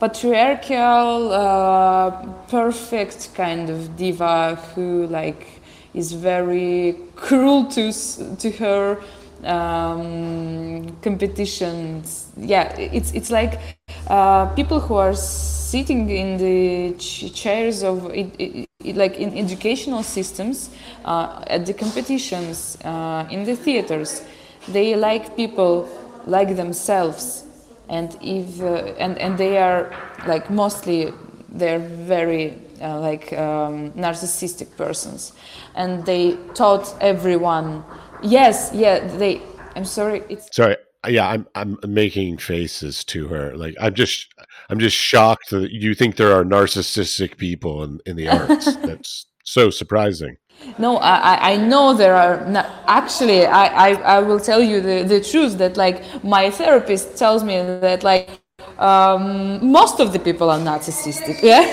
[0.00, 2.10] patriarchal, uh,
[2.48, 5.61] perfect kind of diva who like
[5.94, 7.92] is very cruel to
[8.38, 8.98] to her
[9.44, 12.30] um, competitions.
[12.36, 13.60] Yeah, it's it's like
[14.08, 19.36] uh, people who are sitting in the ch chairs of it, it, it, like in
[19.36, 20.70] educational systems
[21.04, 24.22] uh, at the competitions uh, in the theaters.
[24.68, 25.88] They like people
[26.26, 27.44] like themselves
[27.88, 29.90] and if uh, and and they are
[30.26, 31.12] like mostly
[31.48, 35.32] they're very uh, like um, narcissistic persons.
[35.74, 37.84] And they taught everyone.
[38.22, 39.42] Yes yeah they
[39.74, 40.76] i'm sorry it's sorry
[41.08, 43.56] yeah i'm i'm making faces to her.
[43.56, 44.32] Like i'm just
[44.70, 48.76] i'm just shocked that you think there are narcissistic people in in the arts.
[48.88, 50.36] That's so surprising.
[50.78, 55.02] No i i know there are not, actually I, I i will tell you the
[55.02, 58.41] the truth that like my therapist tells me that like
[58.78, 61.64] um, most of the people are narcissistic yeah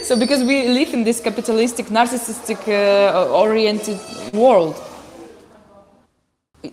[0.02, 3.98] so because we live in this capitalistic narcissistic uh, oriented
[4.32, 4.74] world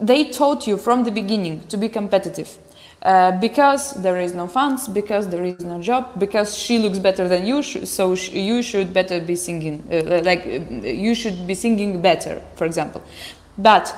[0.02, 2.58] they taught you from the beginning to be competitive
[3.04, 7.28] uh, because there is no funds, because there is no job, because she looks better
[7.28, 11.54] than you, so sh you should better be singing, uh, like uh, you should be
[11.54, 13.04] singing better, for example.
[13.58, 13.94] But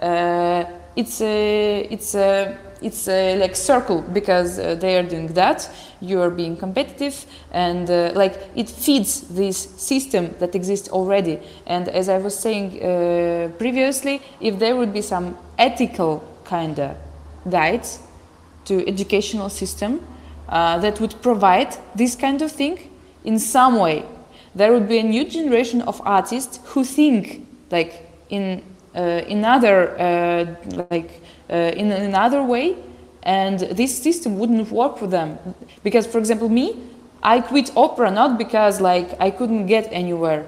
[0.00, 0.64] uh,
[0.96, 5.68] it's a, it's a, it's a like circle because uh, they are doing that.
[6.00, 11.40] You are being competitive, and like it feeds this system that exists already.
[11.66, 12.78] And as I was saying
[13.56, 16.96] previously, if there would be some ethical kind of
[17.48, 18.00] guides
[18.66, 20.06] to educational system
[20.48, 22.90] uh, that would provide this kind of thing
[23.24, 24.04] in some way.
[24.54, 28.62] There would be a new generation of artists who think like in
[28.96, 30.44] uh, another uh,
[30.90, 32.76] like uh, in another way,
[33.22, 35.38] and this system wouldn't work for them.
[35.82, 36.80] Because, for example, me,
[37.22, 40.46] I quit opera not because like I couldn't get anywhere,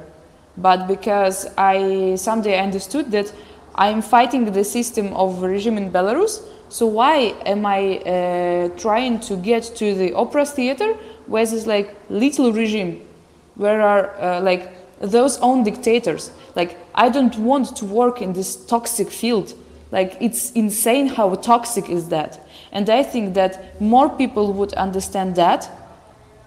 [0.56, 3.32] but because I someday understood that
[3.74, 9.37] I'm fighting the system of regime in Belarus so why am I uh, trying to
[9.37, 10.92] get to the opera theater
[11.26, 13.06] where there's like little regime,
[13.54, 16.30] where are uh, like those own dictators?
[16.54, 19.54] Like I don't want to work in this toxic field.
[19.90, 22.46] Like it's insane how toxic is that.
[22.72, 25.70] And I think that more people would understand that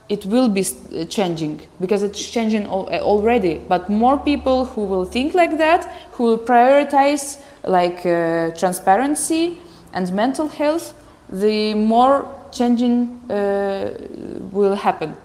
[0.09, 3.61] it will be uh, changing because it's changing uh, already.
[3.67, 9.57] But more people who will think like that, who will prioritize like uh, transparency,
[9.93, 10.93] and mental health,
[11.29, 13.91] the more changing uh,
[14.51, 15.15] will happen.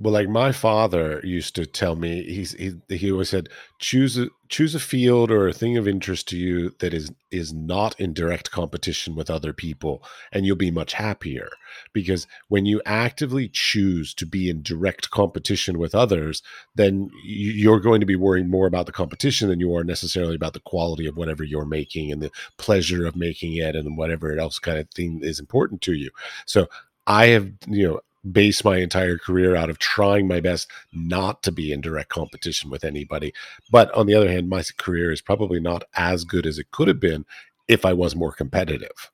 [0.00, 3.48] Well, like my father used to tell me, he's he, he always said,
[3.80, 7.52] choose a choose a field or a thing of interest to you that is is
[7.52, 11.48] not in direct competition with other people, and you'll be much happier.
[11.92, 16.44] Because when you actively choose to be in direct competition with others,
[16.76, 20.52] then you're going to be worrying more about the competition than you are necessarily about
[20.52, 24.60] the quality of whatever you're making and the pleasure of making it and whatever else
[24.60, 26.10] kind of thing is important to you.
[26.46, 26.68] So
[27.08, 31.52] I have, you know, base my entire career out of trying my best not to
[31.52, 33.32] be in direct competition with anybody.
[33.70, 36.88] But on the other hand, my career is probably not as good as it could
[36.88, 37.24] have been
[37.68, 39.10] if I was more competitive.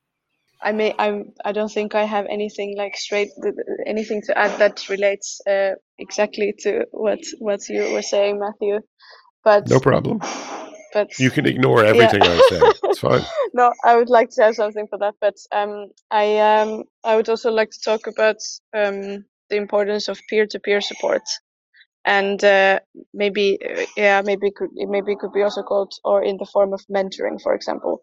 [0.63, 3.31] I may I'm I don't think I have anything like straight
[3.87, 8.81] anything to add that relates uh, exactly to what what you were saying, Matthew.
[9.45, 10.21] But no problem.
[10.95, 12.31] But you can ignore everything yeah.
[12.31, 12.61] I say.
[12.85, 13.23] It's fine.
[13.53, 17.29] no, I would like to have something for that, but um, I um, I would
[17.29, 18.37] also like to talk about
[18.73, 21.23] um, the importance of peer-to-peer support,
[22.05, 22.79] and uh,
[23.13, 26.47] maybe uh, yeah, maybe it could maybe it could be also called or in the
[26.47, 28.01] form of mentoring, for example,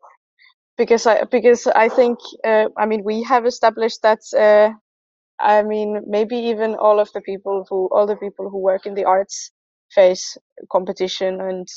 [0.77, 4.19] because I because I think uh, I mean we have established that.
[4.37, 4.73] Uh,
[5.39, 8.93] I mean, maybe even all of the people who all the people who work in
[8.93, 9.51] the arts
[9.95, 10.37] face
[10.71, 11.67] competition and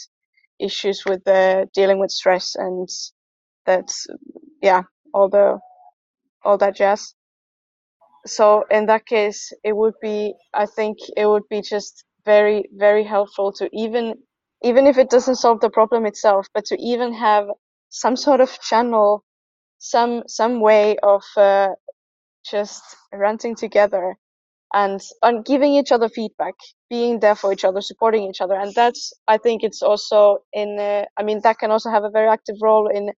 [0.61, 2.89] issues with the dealing with stress and
[3.67, 4.07] that's
[4.63, 4.83] yeah
[5.15, 5.59] all the
[6.45, 7.15] all that jazz.
[8.27, 13.05] So in that case it would be i think it would be just very very
[13.05, 14.15] helpful to even
[14.63, 17.47] even if it doesn't solve the problem itself but to even have
[17.91, 19.25] some sort of channel
[19.79, 21.71] some some way of uh,
[22.51, 22.83] just
[23.13, 24.17] ranting together
[24.75, 26.55] and on giving each other feedback
[26.91, 28.57] being there for each other supporting each other.
[28.57, 32.11] And that's i think it's also in uh, i mean that can also have a
[32.11, 33.13] very active role in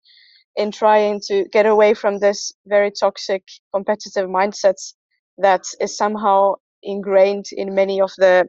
[0.56, 3.42] in trying to get away from this very toxic
[3.74, 4.94] competitive mindsets
[5.38, 8.48] that is somehow ingrained in many of the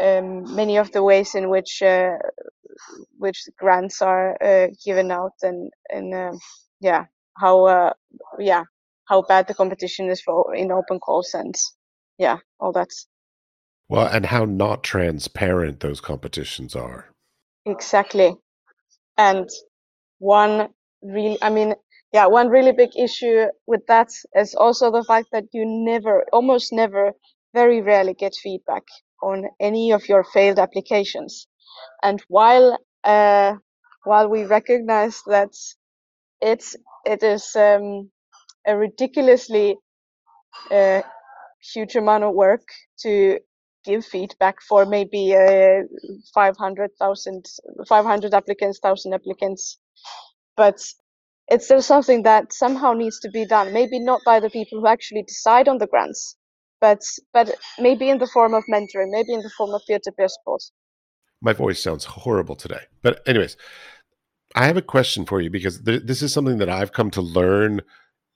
[0.00, 2.16] um, many of the ways in which uh,
[3.18, 6.32] which grants are uh, given out and and uh,
[6.80, 7.92] yeah how uh,
[8.38, 8.64] yeah
[9.06, 11.54] how bad the competition is for in open call and
[12.18, 12.90] yeah all that
[13.88, 17.06] well and how not transparent those competitions are.
[17.64, 18.36] Exactly.
[19.16, 19.48] And
[20.18, 20.68] one
[21.00, 21.74] really i mean
[22.12, 26.72] yeah one really big issue with that is also the fact that you never almost
[26.72, 27.12] never
[27.54, 28.82] very rarely get feedback
[29.22, 31.46] on any of your failed applications.
[32.02, 33.54] And while uh,
[34.04, 35.50] while we recognize that
[36.40, 38.10] it's it is um,
[38.66, 39.76] a ridiculously
[40.70, 41.02] uh,
[41.60, 42.62] huge amount of work
[43.00, 43.38] to
[43.84, 45.82] give feedback for maybe uh,
[46.34, 47.46] 500,000
[47.88, 49.78] 500 applicants 1000 applicants.
[50.56, 50.80] But
[51.48, 53.72] it's still something that somehow needs to be done.
[53.72, 56.36] Maybe not by the people who actually decide on the grants
[56.80, 57.02] but
[57.32, 60.62] but maybe in the form of mentoring maybe in the form of peer-to-peer support.
[61.40, 62.82] My voice sounds horrible today.
[63.02, 63.56] But anyways
[64.54, 67.20] i have a question for you because th- this is something that i've come to
[67.20, 67.80] learn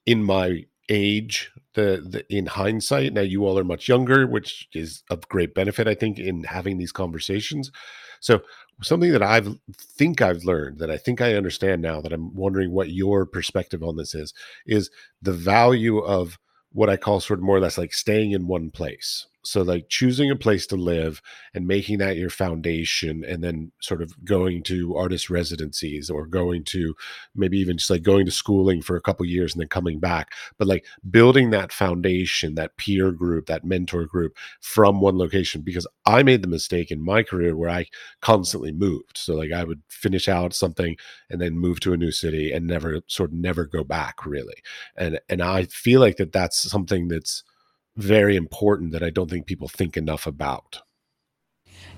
[0.07, 5.03] in my age the, the in hindsight now you all are much younger which is
[5.11, 7.71] of great benefit i think in having these conversations.
[8.21, 8.43] So
[8.83, 12.73] something that i've think i've learned that i think i understand now that i'm wondering
[12.73, 14.35] what your perspective on this is
[14.67, 16.39] is the value of
[16.73, 19.89] what i call sort of more or less like staying in one place so like
[19.89, 21.21] choosing a place to live
[21.55, 26.65] and making that your foundation and then sort of going to artist residencies or going
[26.65, 26.95] to
[27.35, 30.33] maybe even just like going to schooling for a couple years and then coming back
[30.59, 35.87] but like building that foundation that peer group that mentor group from one location because
[36.07, 37.87] i made the mistake in my career where i
[38.21, 39.19] constantly moved.
[39.19, 40.97] So like i would finish out something
[41.31, 44.55] and then move to a new city and never sort of never go back really.
[44.97, 47.45] And and i feel like that that's something that's
[47.97, 50.83] very important that I don't think people think enough about.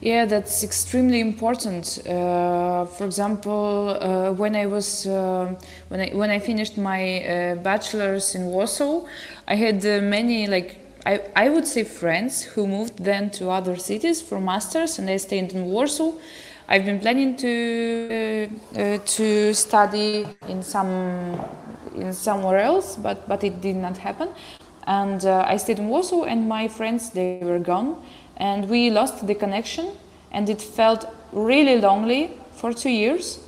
[0.01, 2.01] Yeah, that's extremely important.
[2.07, 5.55] Uh, for example, uh, when I was uh,
[5.89, 9.07] when I when I finished my uh, bachelor's in Warsaw,
[9.49, 13.77] I had uh, many like I, I would say friends who moved then to other
[13.77, 16.13] cities for masters, and I stayed in Warsaw.
[16.69, 21.41] I've been planning to uh, to study in some
[21.95, 24.29] in somewhere else, but but it did not happen
[24.87, 27.97] and uh, I stayed in Warsaw, and my friends they were gone,
[28.37, 29.93] and we lost the connection,
[30.31, 33.41] and it felt really lonely for two years.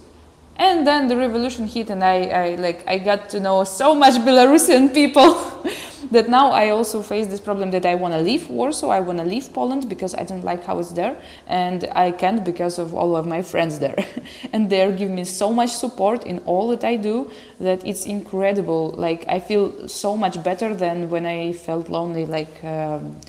[0.58, 4.14] And then the revolution hit, and I, I like I got to know so much
[4.14, 5.34] Belarusian people
[6.10, 9.18] that now I also face this problem that I want to leave Warsaw, I want
[9.18, 12.94] to leave Poland because I don't like how it's there, and I can't because of
[12.94, 13.96] all of my friends there.
[14.52, 17.30] and they're give me so much support in all that I do
[17.60, 18.94] that it's incredible.
[18.96, 23.20] Like I feel so much better than when I felt lonely, like um,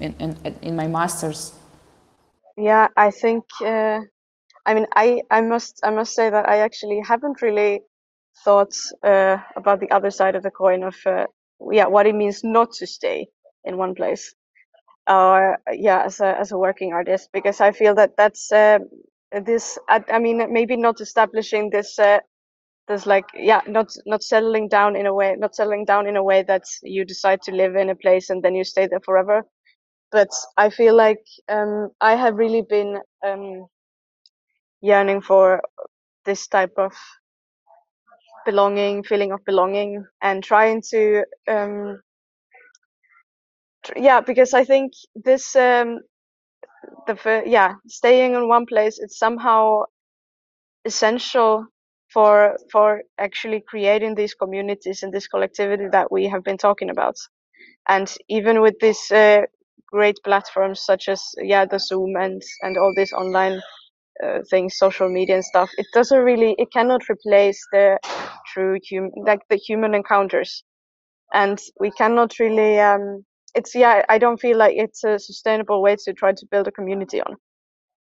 [0.00, 1.52] in, in, in my masters.
[2.56, 3.44] Yeah, I think.
[3.64, 4.00] Uh,
[4.66, 7.80] I mean, I I must I must say that I actually haven't really
[8.44, 11.26] thought uh, about the other side of the coin of uh,
[11.72, 13.28] yeah what it means not to stay
[13.64, 14.34] in one place
[15.08, 18.78] or yeah as a as a working artist because i feel that that's uh,
[19.44, 22.20] this I, I, mean maybe not establishing this uh,
[22.88, 26.22] this like yeah not not settling down in a way not settling down in a
[26.22, 29.44] way that you decide to live in a place and then you stay there forever.
[30.12, 33.66] But i feel like um, i have really been um,
[34.82, 35.62] yearning for
[36.26, 36.92] this type of
[38.46, 42.00] belonging, feeling of belonging, and trying to um,
[43.84, 46.00] tr- yeah, because I think this um,
[47.06, 47.14] the
[47.46, 49.82] yeah staying in one place it's somehow
[50.86, 51.66] essential
[52.12, 57.16] for for actually creating these communities and this collectivity that we have been talking about.
[57.88, 59.42] And even with these uh,
[59.86, 63.60] great platforms such as yeah the Zoom and and all these online
[64.24, 67.98] uh, things, social media and stuff, it doesn't really it cannot replace the
[68.52, 70.64] true human like the human encounters,
[71.34, 75.96] and we cannot really um, it's yeah I don't feel like it's a sustainable way
[76.04, 77.36] to try to build a community on.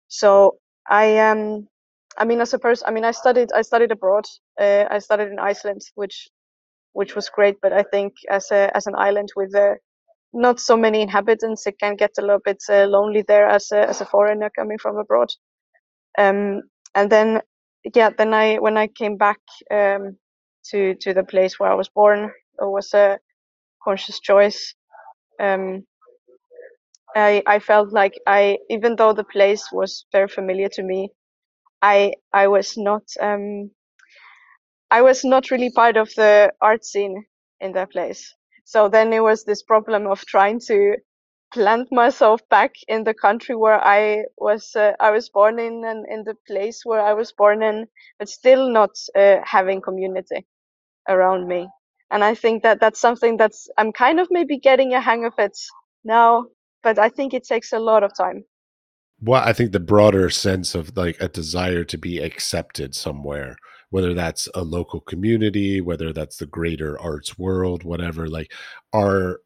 [0.09, 0.59] So
[0.89, 1.69] I um
[2.19, 4.25] I mean as a person I mean I studied I studied abroad
[4.61, 6.29] uh, I studied in Iceland which
[6.95, 9.77] which was great but I think as a as an island with a
[10.35, 11.67] not so many inhabitants.
[11.67, 14.79] It can get a little bit uh, lonely there as a as a foreigner coming
[14.79, 15.31] from abroad.
[16.19, 16.63] Um,
[16.95, 17.43] and then
[17.95, 19.41] yeah, then I when I came back
[19.71, 20.17] um,
[20.71, 22.25] to to the place where I was born,
[22.61, 23.19] it was a
[23.85, 24.75] conscious choice.
[25.41, 25.85] Um,
[27.17, 31.11] I I felt like I even though the place was very familiar to me,
[31.83, 33.71] I I was not um,
[34.91, 37.25] I was not really part of the art scene
[37.61, 38.33] in that place.
[38.65, 40.97] So then it was this problem of trying to
[41.53, 46.07] plant myself back in the country where I was uh, I was born in and
[46.09, 47.87] in the place where I was born in,
[48.19, 50.47] but still not uh, having community
[51.09, 51.69] around me.
[52.11, 55.35] And I think that that's something that's I'm kind of maybe getting a hang of
[55.39, 55.59] it
[56.05, 56.47] now,
[56.83, 58.45] but I think it takes a lot of time.
[59.21, 63.57] Well, I think the broader sense of like a desire to be accepted somewhere
[63.93, 68.51] whether that's a local community, whether that's the greater arts world, whatever, like
[68.95, 69.41] our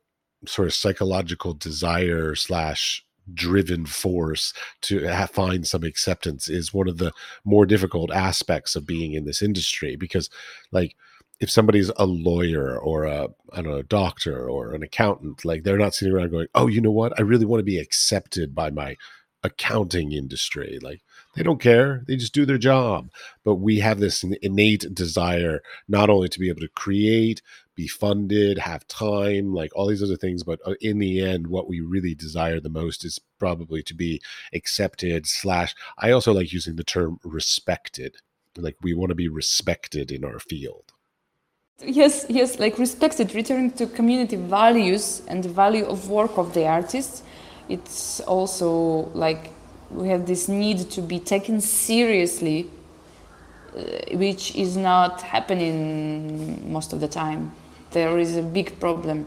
[0.47, 7.12] sort of psychological desire slash driven force to find some acceptance is one of the
[7.44, 10.30] more difficult aspects of being in this industry because
[10.70, 10.94] like
[11.40, 15.64] if somebody's a lawyer or a I don't know a doctor or an accountant, like
[15.64, 17.12] they're not sitting around going, "Oh, you know what?
[17.18, 18.97] I really want to be accepted by my
[19.42, 21.03] accounting industry." Like
[21.37, 22.03] they don't care.
[22.07, 23.11] They just do their job.
[23.45, 27.43] But we have this innate desire not only to be able to create,
[27.74, 31.68] be funded, have time, like all these other things, but uh, in the end, what
[31.68, 34.20] we really desire the most is probably to be
[34.55, 35.26] accepted.
[35.26, 38.16] Slash, I also like using the term respected.
[38.57, 40.93] Like we want to be respected in our field.
[41.84, 46.66] Yes, yes, like respected, returning to community values and the value of work of the
[46.66, 47.22] artists.
[47.68, 49.51] It's also like
[49.91, 52.70] we have this need to be taken seriously,
[53.76, 53.82] uh,
[54.12, 57.53] which is not happening most of the time.
[57.91, 59.26] There is a big problem.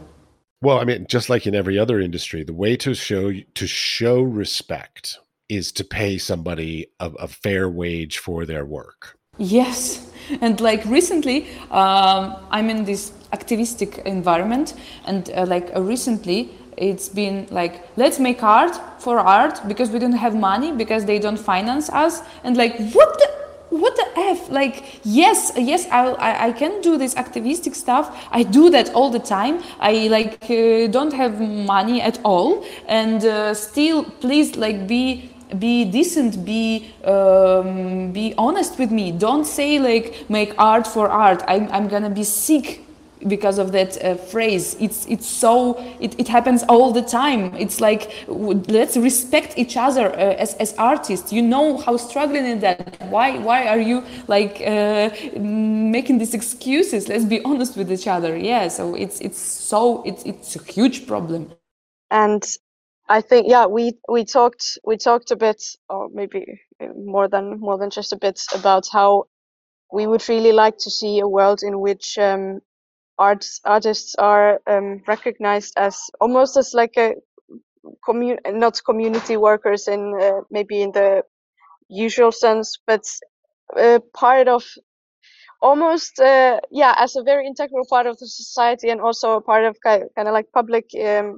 [0.62, 4.20] Well, I mean, just like in every other industry, the way to show to show
[4.20, 9.16] respect is to pay somebody a, a fair wage for their work.
[9.38, 10.10] Yes,
[10.42, 14.74] and like recently, um, I'm in this activistic environment,
[15.06, 16.50] and uh, like uh, recently,
[16.80, 21.18] it's been like let's make art for art because we don't have money because they
[21.18, 22.22] don't finance us.
[22.42, 23.28] And like what the
[23.68, 24.50] what the f?
[24.50, 28.26] Like yes yes I, I, I can do this activistic stuff.
[28.30, 29.62] I do that all the time.
[29.78, 32.64] I like uh, don't have money at all.
[32.88, 39.12] And uh, still please like be be decent be um, be honest with me.
[39.12, 41.42] Don't say like make art for art.
[41.46, 42.80] I'm, I'm gonna be sick
[43.28, 44.76] because of that uh, phrase.
[44.80, 47.54] It's it's so it, it happens all the time.
[47.56, 51.32] It's like let's respect each other uh, as, as artists.
[51.32, 52.96] You know how struggling in that.
[53.10, 57.08] Why why are you like uh, making these excuses?
[57.08, 58.36] Let's be honest with each other.
[58.36, 61.52] Yeah so it's it's so it's it's a huge problem.
[62.10, 62.42] And
[63.08, 67.58] i think yeah we we talked we talked a bit or maybe uh, more than
[67.58, 69.24] more than just a bit about how
[69.92, 72.60] we would really like to see a world in which um,
[73.20, 77.14] arts artists are um, recognized as almost as like a
[78.04, 81.22] commun not community workers in uh, maybe in the
[81.88, 83.02] usual sense, but
[83.76, 84.64] uh, part of
[85.62, 89.64] almost uh, yeah as a very integral part of the society and also a part
[89.64, 91.36] of kind of like public um,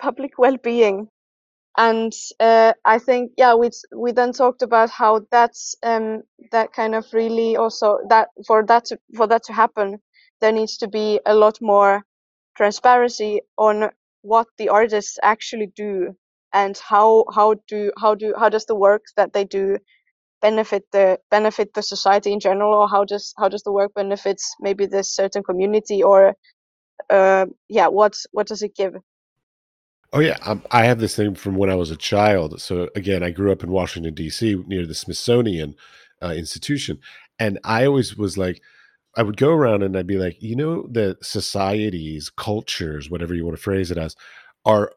[0.00, 1.08] public well-being
[1.78, 6.94] and uh, I think yeah we we then talked about how that's um, that kind
[6.94, 9.98] of really also that for that to, for that to happen
[10.40, 12.02] there needs to be a lot more
[12.56, 13.90] transparency on
[14.22, 16.14] what the artists actually do
[16.52, 19.78] and how how do how do how does the work that they do
[20.42, 24.54] benefit the benefit the society in general or how does how does the work benefits
[24.60, 26.34] maybe this certain community or
[27.10, 28.94] uh, yeah what what does it give
[30.12, 32.60] Oh yeah, um, I have this thing from when I was a child.
[32.60, 34.56] So again, I grew up in Washington D.C.
[34.66, 35.76] near the Smithsonian
[36.22, 36.98] uh, Institution,
[37.38, 38.60] and I always was like,
[39.16, 43.44] I would go around and I'd be like, you know, the societies, cultures, whatever you
[43.44, 44.16] want to phrase it as,
[44.64, 44.92] are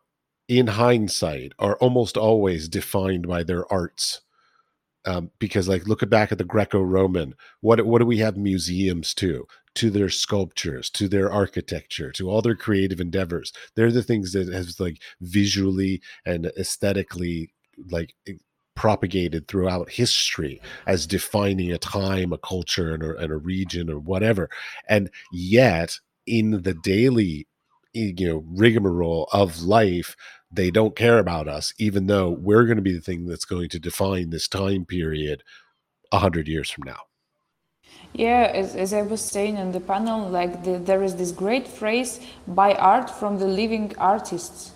[0.47, 4.22] in hindsight are almost always defined by their arts
[5.05, 7.35] um, because like look back at the Greco-Roman.
[7.61, 9.45] What what do we have museums to?
[9.75, 13.51] To their sculptures, to their architecture, to all their creative endeavors.
[13.75, 17.53] They're the things that has like visually and aesthetically
[17.89, 18.13] like
[18.75, 23.99] propagated throughout history as defining a time, a culture, and a, and a region, or
[23.99, 24.49] whatever.
[24.87, 27.47] And yet, in the daily
[27.93, 30.15] you know rigmarole of life
[30.51, 33.69] they don't care about us even though we're going to be the thing that's going
[33.69, 35.43] to define this time period
[36.09, 36.99] 100 years from now.
[38.13, 41.67] Yeah as, as i was saying on the panel like the, there is this great
[41.67, 44.71] phrase by art from the living artists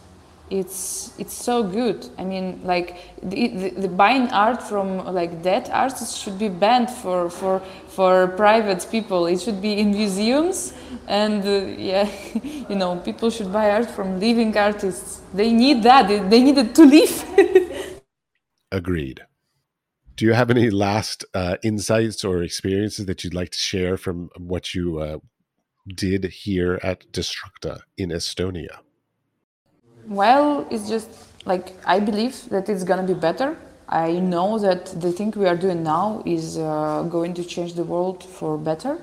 [0.50, 2.08] it's it's so good.
[2.18, 6.90] I mean, like the, the, the, buying art from like dead artists should be banned
[6.90, 9.28] for for for private people.
[9.28, 10.74] It should be in museums,
[11.08, 12.10] and uh, yeah,
[12.70, 15.22] you know, people should buy art from living artists.
[15.34, 16.08] They need that.
[16.08, 18.02] They, they need it to live.
[18.72, 19.22] Agreed.
[20.16, 24.30] Do you have any last uh, insights or experiences that you'd like to share from
[24.38, 25.20] what you uh,
[25.88, 28.80] did here at destructura in Estonia?
[30.08, 31.10] Well, it's just
[31.46, 33.58] like I believe that it's gonna be better.
[33.90, 37.84] I know that the thing we are doing now is uh, going to change the
[37.84, 39.00] world for better,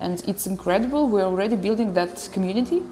[0.00, 1.08] and it's incredible.
[1.08, 2.82] We're already building that community,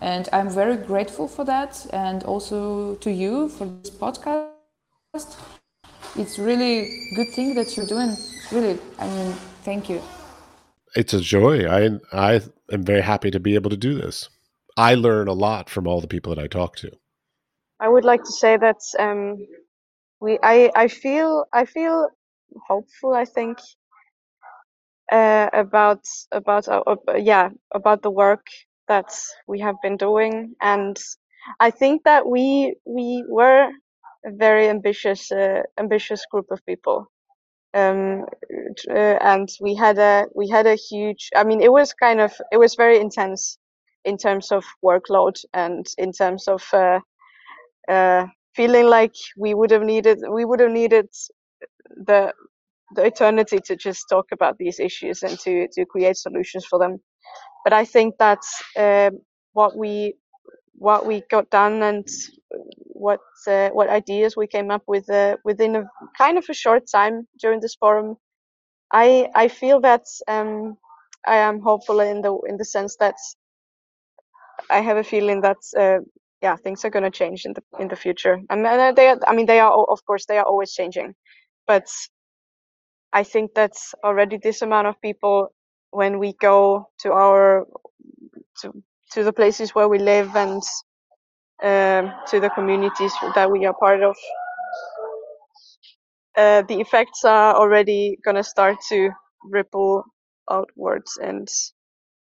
[0.00, 5.36] and I'm very grateful for that, and also to you for this podcast.
[6.16, 8.16] It's really good thing that you're doing.
[8.50, 9.32] Really, I mean,
[9.62, 10.00] thank you.
[10.96, 11.66] It's a joy.
[11.66, 12.40] I I
[12.72, 14.30] am very happy to be able to do this.
[14.76, 16.90] I learn a lot from all the people that I talk to.
[17.80, 19.36] I would like to say that um,
[20.20, 22.08] we I I feel I feel
[22.68, 23.14] hopeful.
[23.14, 23.58] I think
[25.12, 28.46] uh, about about uh, uh, yeah about the work
[28.88, 29.12] that
[29.46, 30.98] we have been doing, and
[31.60, 33.70] I think that we we were
[34.26, 37.06] a very ambitious uh, ambitious group of people
[37.74, 38.24] um,
[38.90, 42.32] uh, and we had a we had a huge i mean it was kind of
[42.52, 43.58] it was very intense
[44.04, 47.00] in terms of workload and in terms of uh,
[47.88, 48.26] uh,
[48.56, 51.08] feeling like we would have needed we would have needed
[52.06, 52.32] the
[52.96, 56.98] the eternity to just talk about these issues and to to create solutions for them.
[57.64, 59.10] But i think that's uh,
[59.54, 60.14] what we
[60.74, 62.06] what we got done and
[62.76, 65.84] what uh, what ideas we came up with uh, within a
[66.18, 68.16] kind of a short time during this forum
[68.92, 70.76] i i feel that um,
[71.26, 73.16] i am hopeful in the in the sense that
[74.70, 75.98] I have a feeling that uh,
[76.42, 78.40] yeah things are going to change in the in the future.
[78.50, 78.64] And
[78.96, 81.14] they are, I mean they are of course they are always changing,
[81.66, 81.86] but
[83.12, 85.48] I think that's already this amount of people
[85.92, 87.66] when we go to our
[88.62, 88.72] to
[89.12, 90.62] to the places where we live and
[91.62, 94.16] um, to the communities that we are part of.
[96.36, 99.10] Uh, the effects are already going to start to
[99.44, 100.04] ripple
[100.50, 101.48] outwards and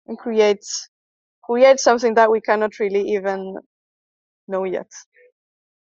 [0.09, 0.65] and create
[1.53, 3.59] create something that we cannot really even
[4.49, 4.91] know yet.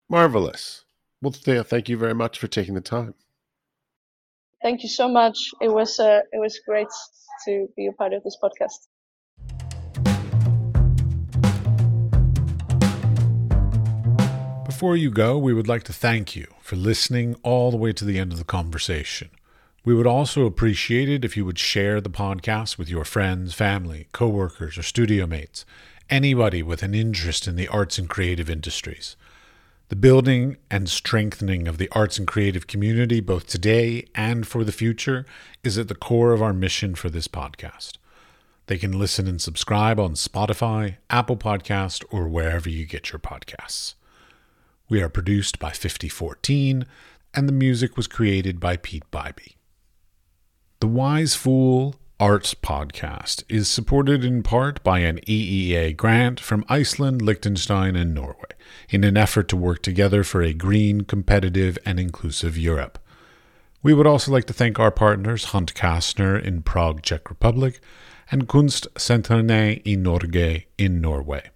[0.08, 0.84] Marvelous.
[1.20, 3.14] Well, Thea, thank you very much for taking the time.
[4.62, 5.36] Thank you so much.
[5.60, 6.88] It was uh, it was great
[7.44, 8.88] to be a part of this podcast.
[14.64, 18.04] Before you go, we would like to thank you for listening all the way to
[18.04, 19.30] the end of the conversation.
[19.84, 24.08] We would also appreciate it if you would share the podcast with your friends, family,
[24.12, 25.64] coworkers, or studio mates,
[26.10, 29.16] anybody with an interest in the arts and creative industries.
[29.88, 34.72] The building and strengthening of the arts and creative community, both today and for the
[34.72, 35.24] future,
[35.64, 37.96] is at the core of our mission for this podcast.
[38.66, 43.94] They can listen and subscribe on Spotify, Apple Podcast, or wherever you get your podcasts.
[44.90, 46.84] We are produced by 5014,
[47.32, 49.54] and the music was created by Peat Biby.
[50.80, 57.20] The Wise Fool Arts Podcast is supported in part by an EEA grant from Iceland,
[57.20, 58.54] Liechtenstein, and Norway
[58.88, 63.00] in an effort to work together for a green, competitive, and inclusive Europe.
[63.82, 67.80] We would also like to thank our partners Hunt Kastner in Prague, Czech Republic,
[68.30, 71.50] and Kunstsentrene i Norge in Norway.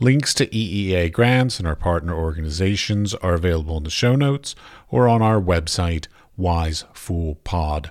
[0.00, 4.54] Links to EEA grants and our partner organizations are available in the show notes
[4.88, 6.06] or on our website,
[6.38, 7.90] wisefoolpod.com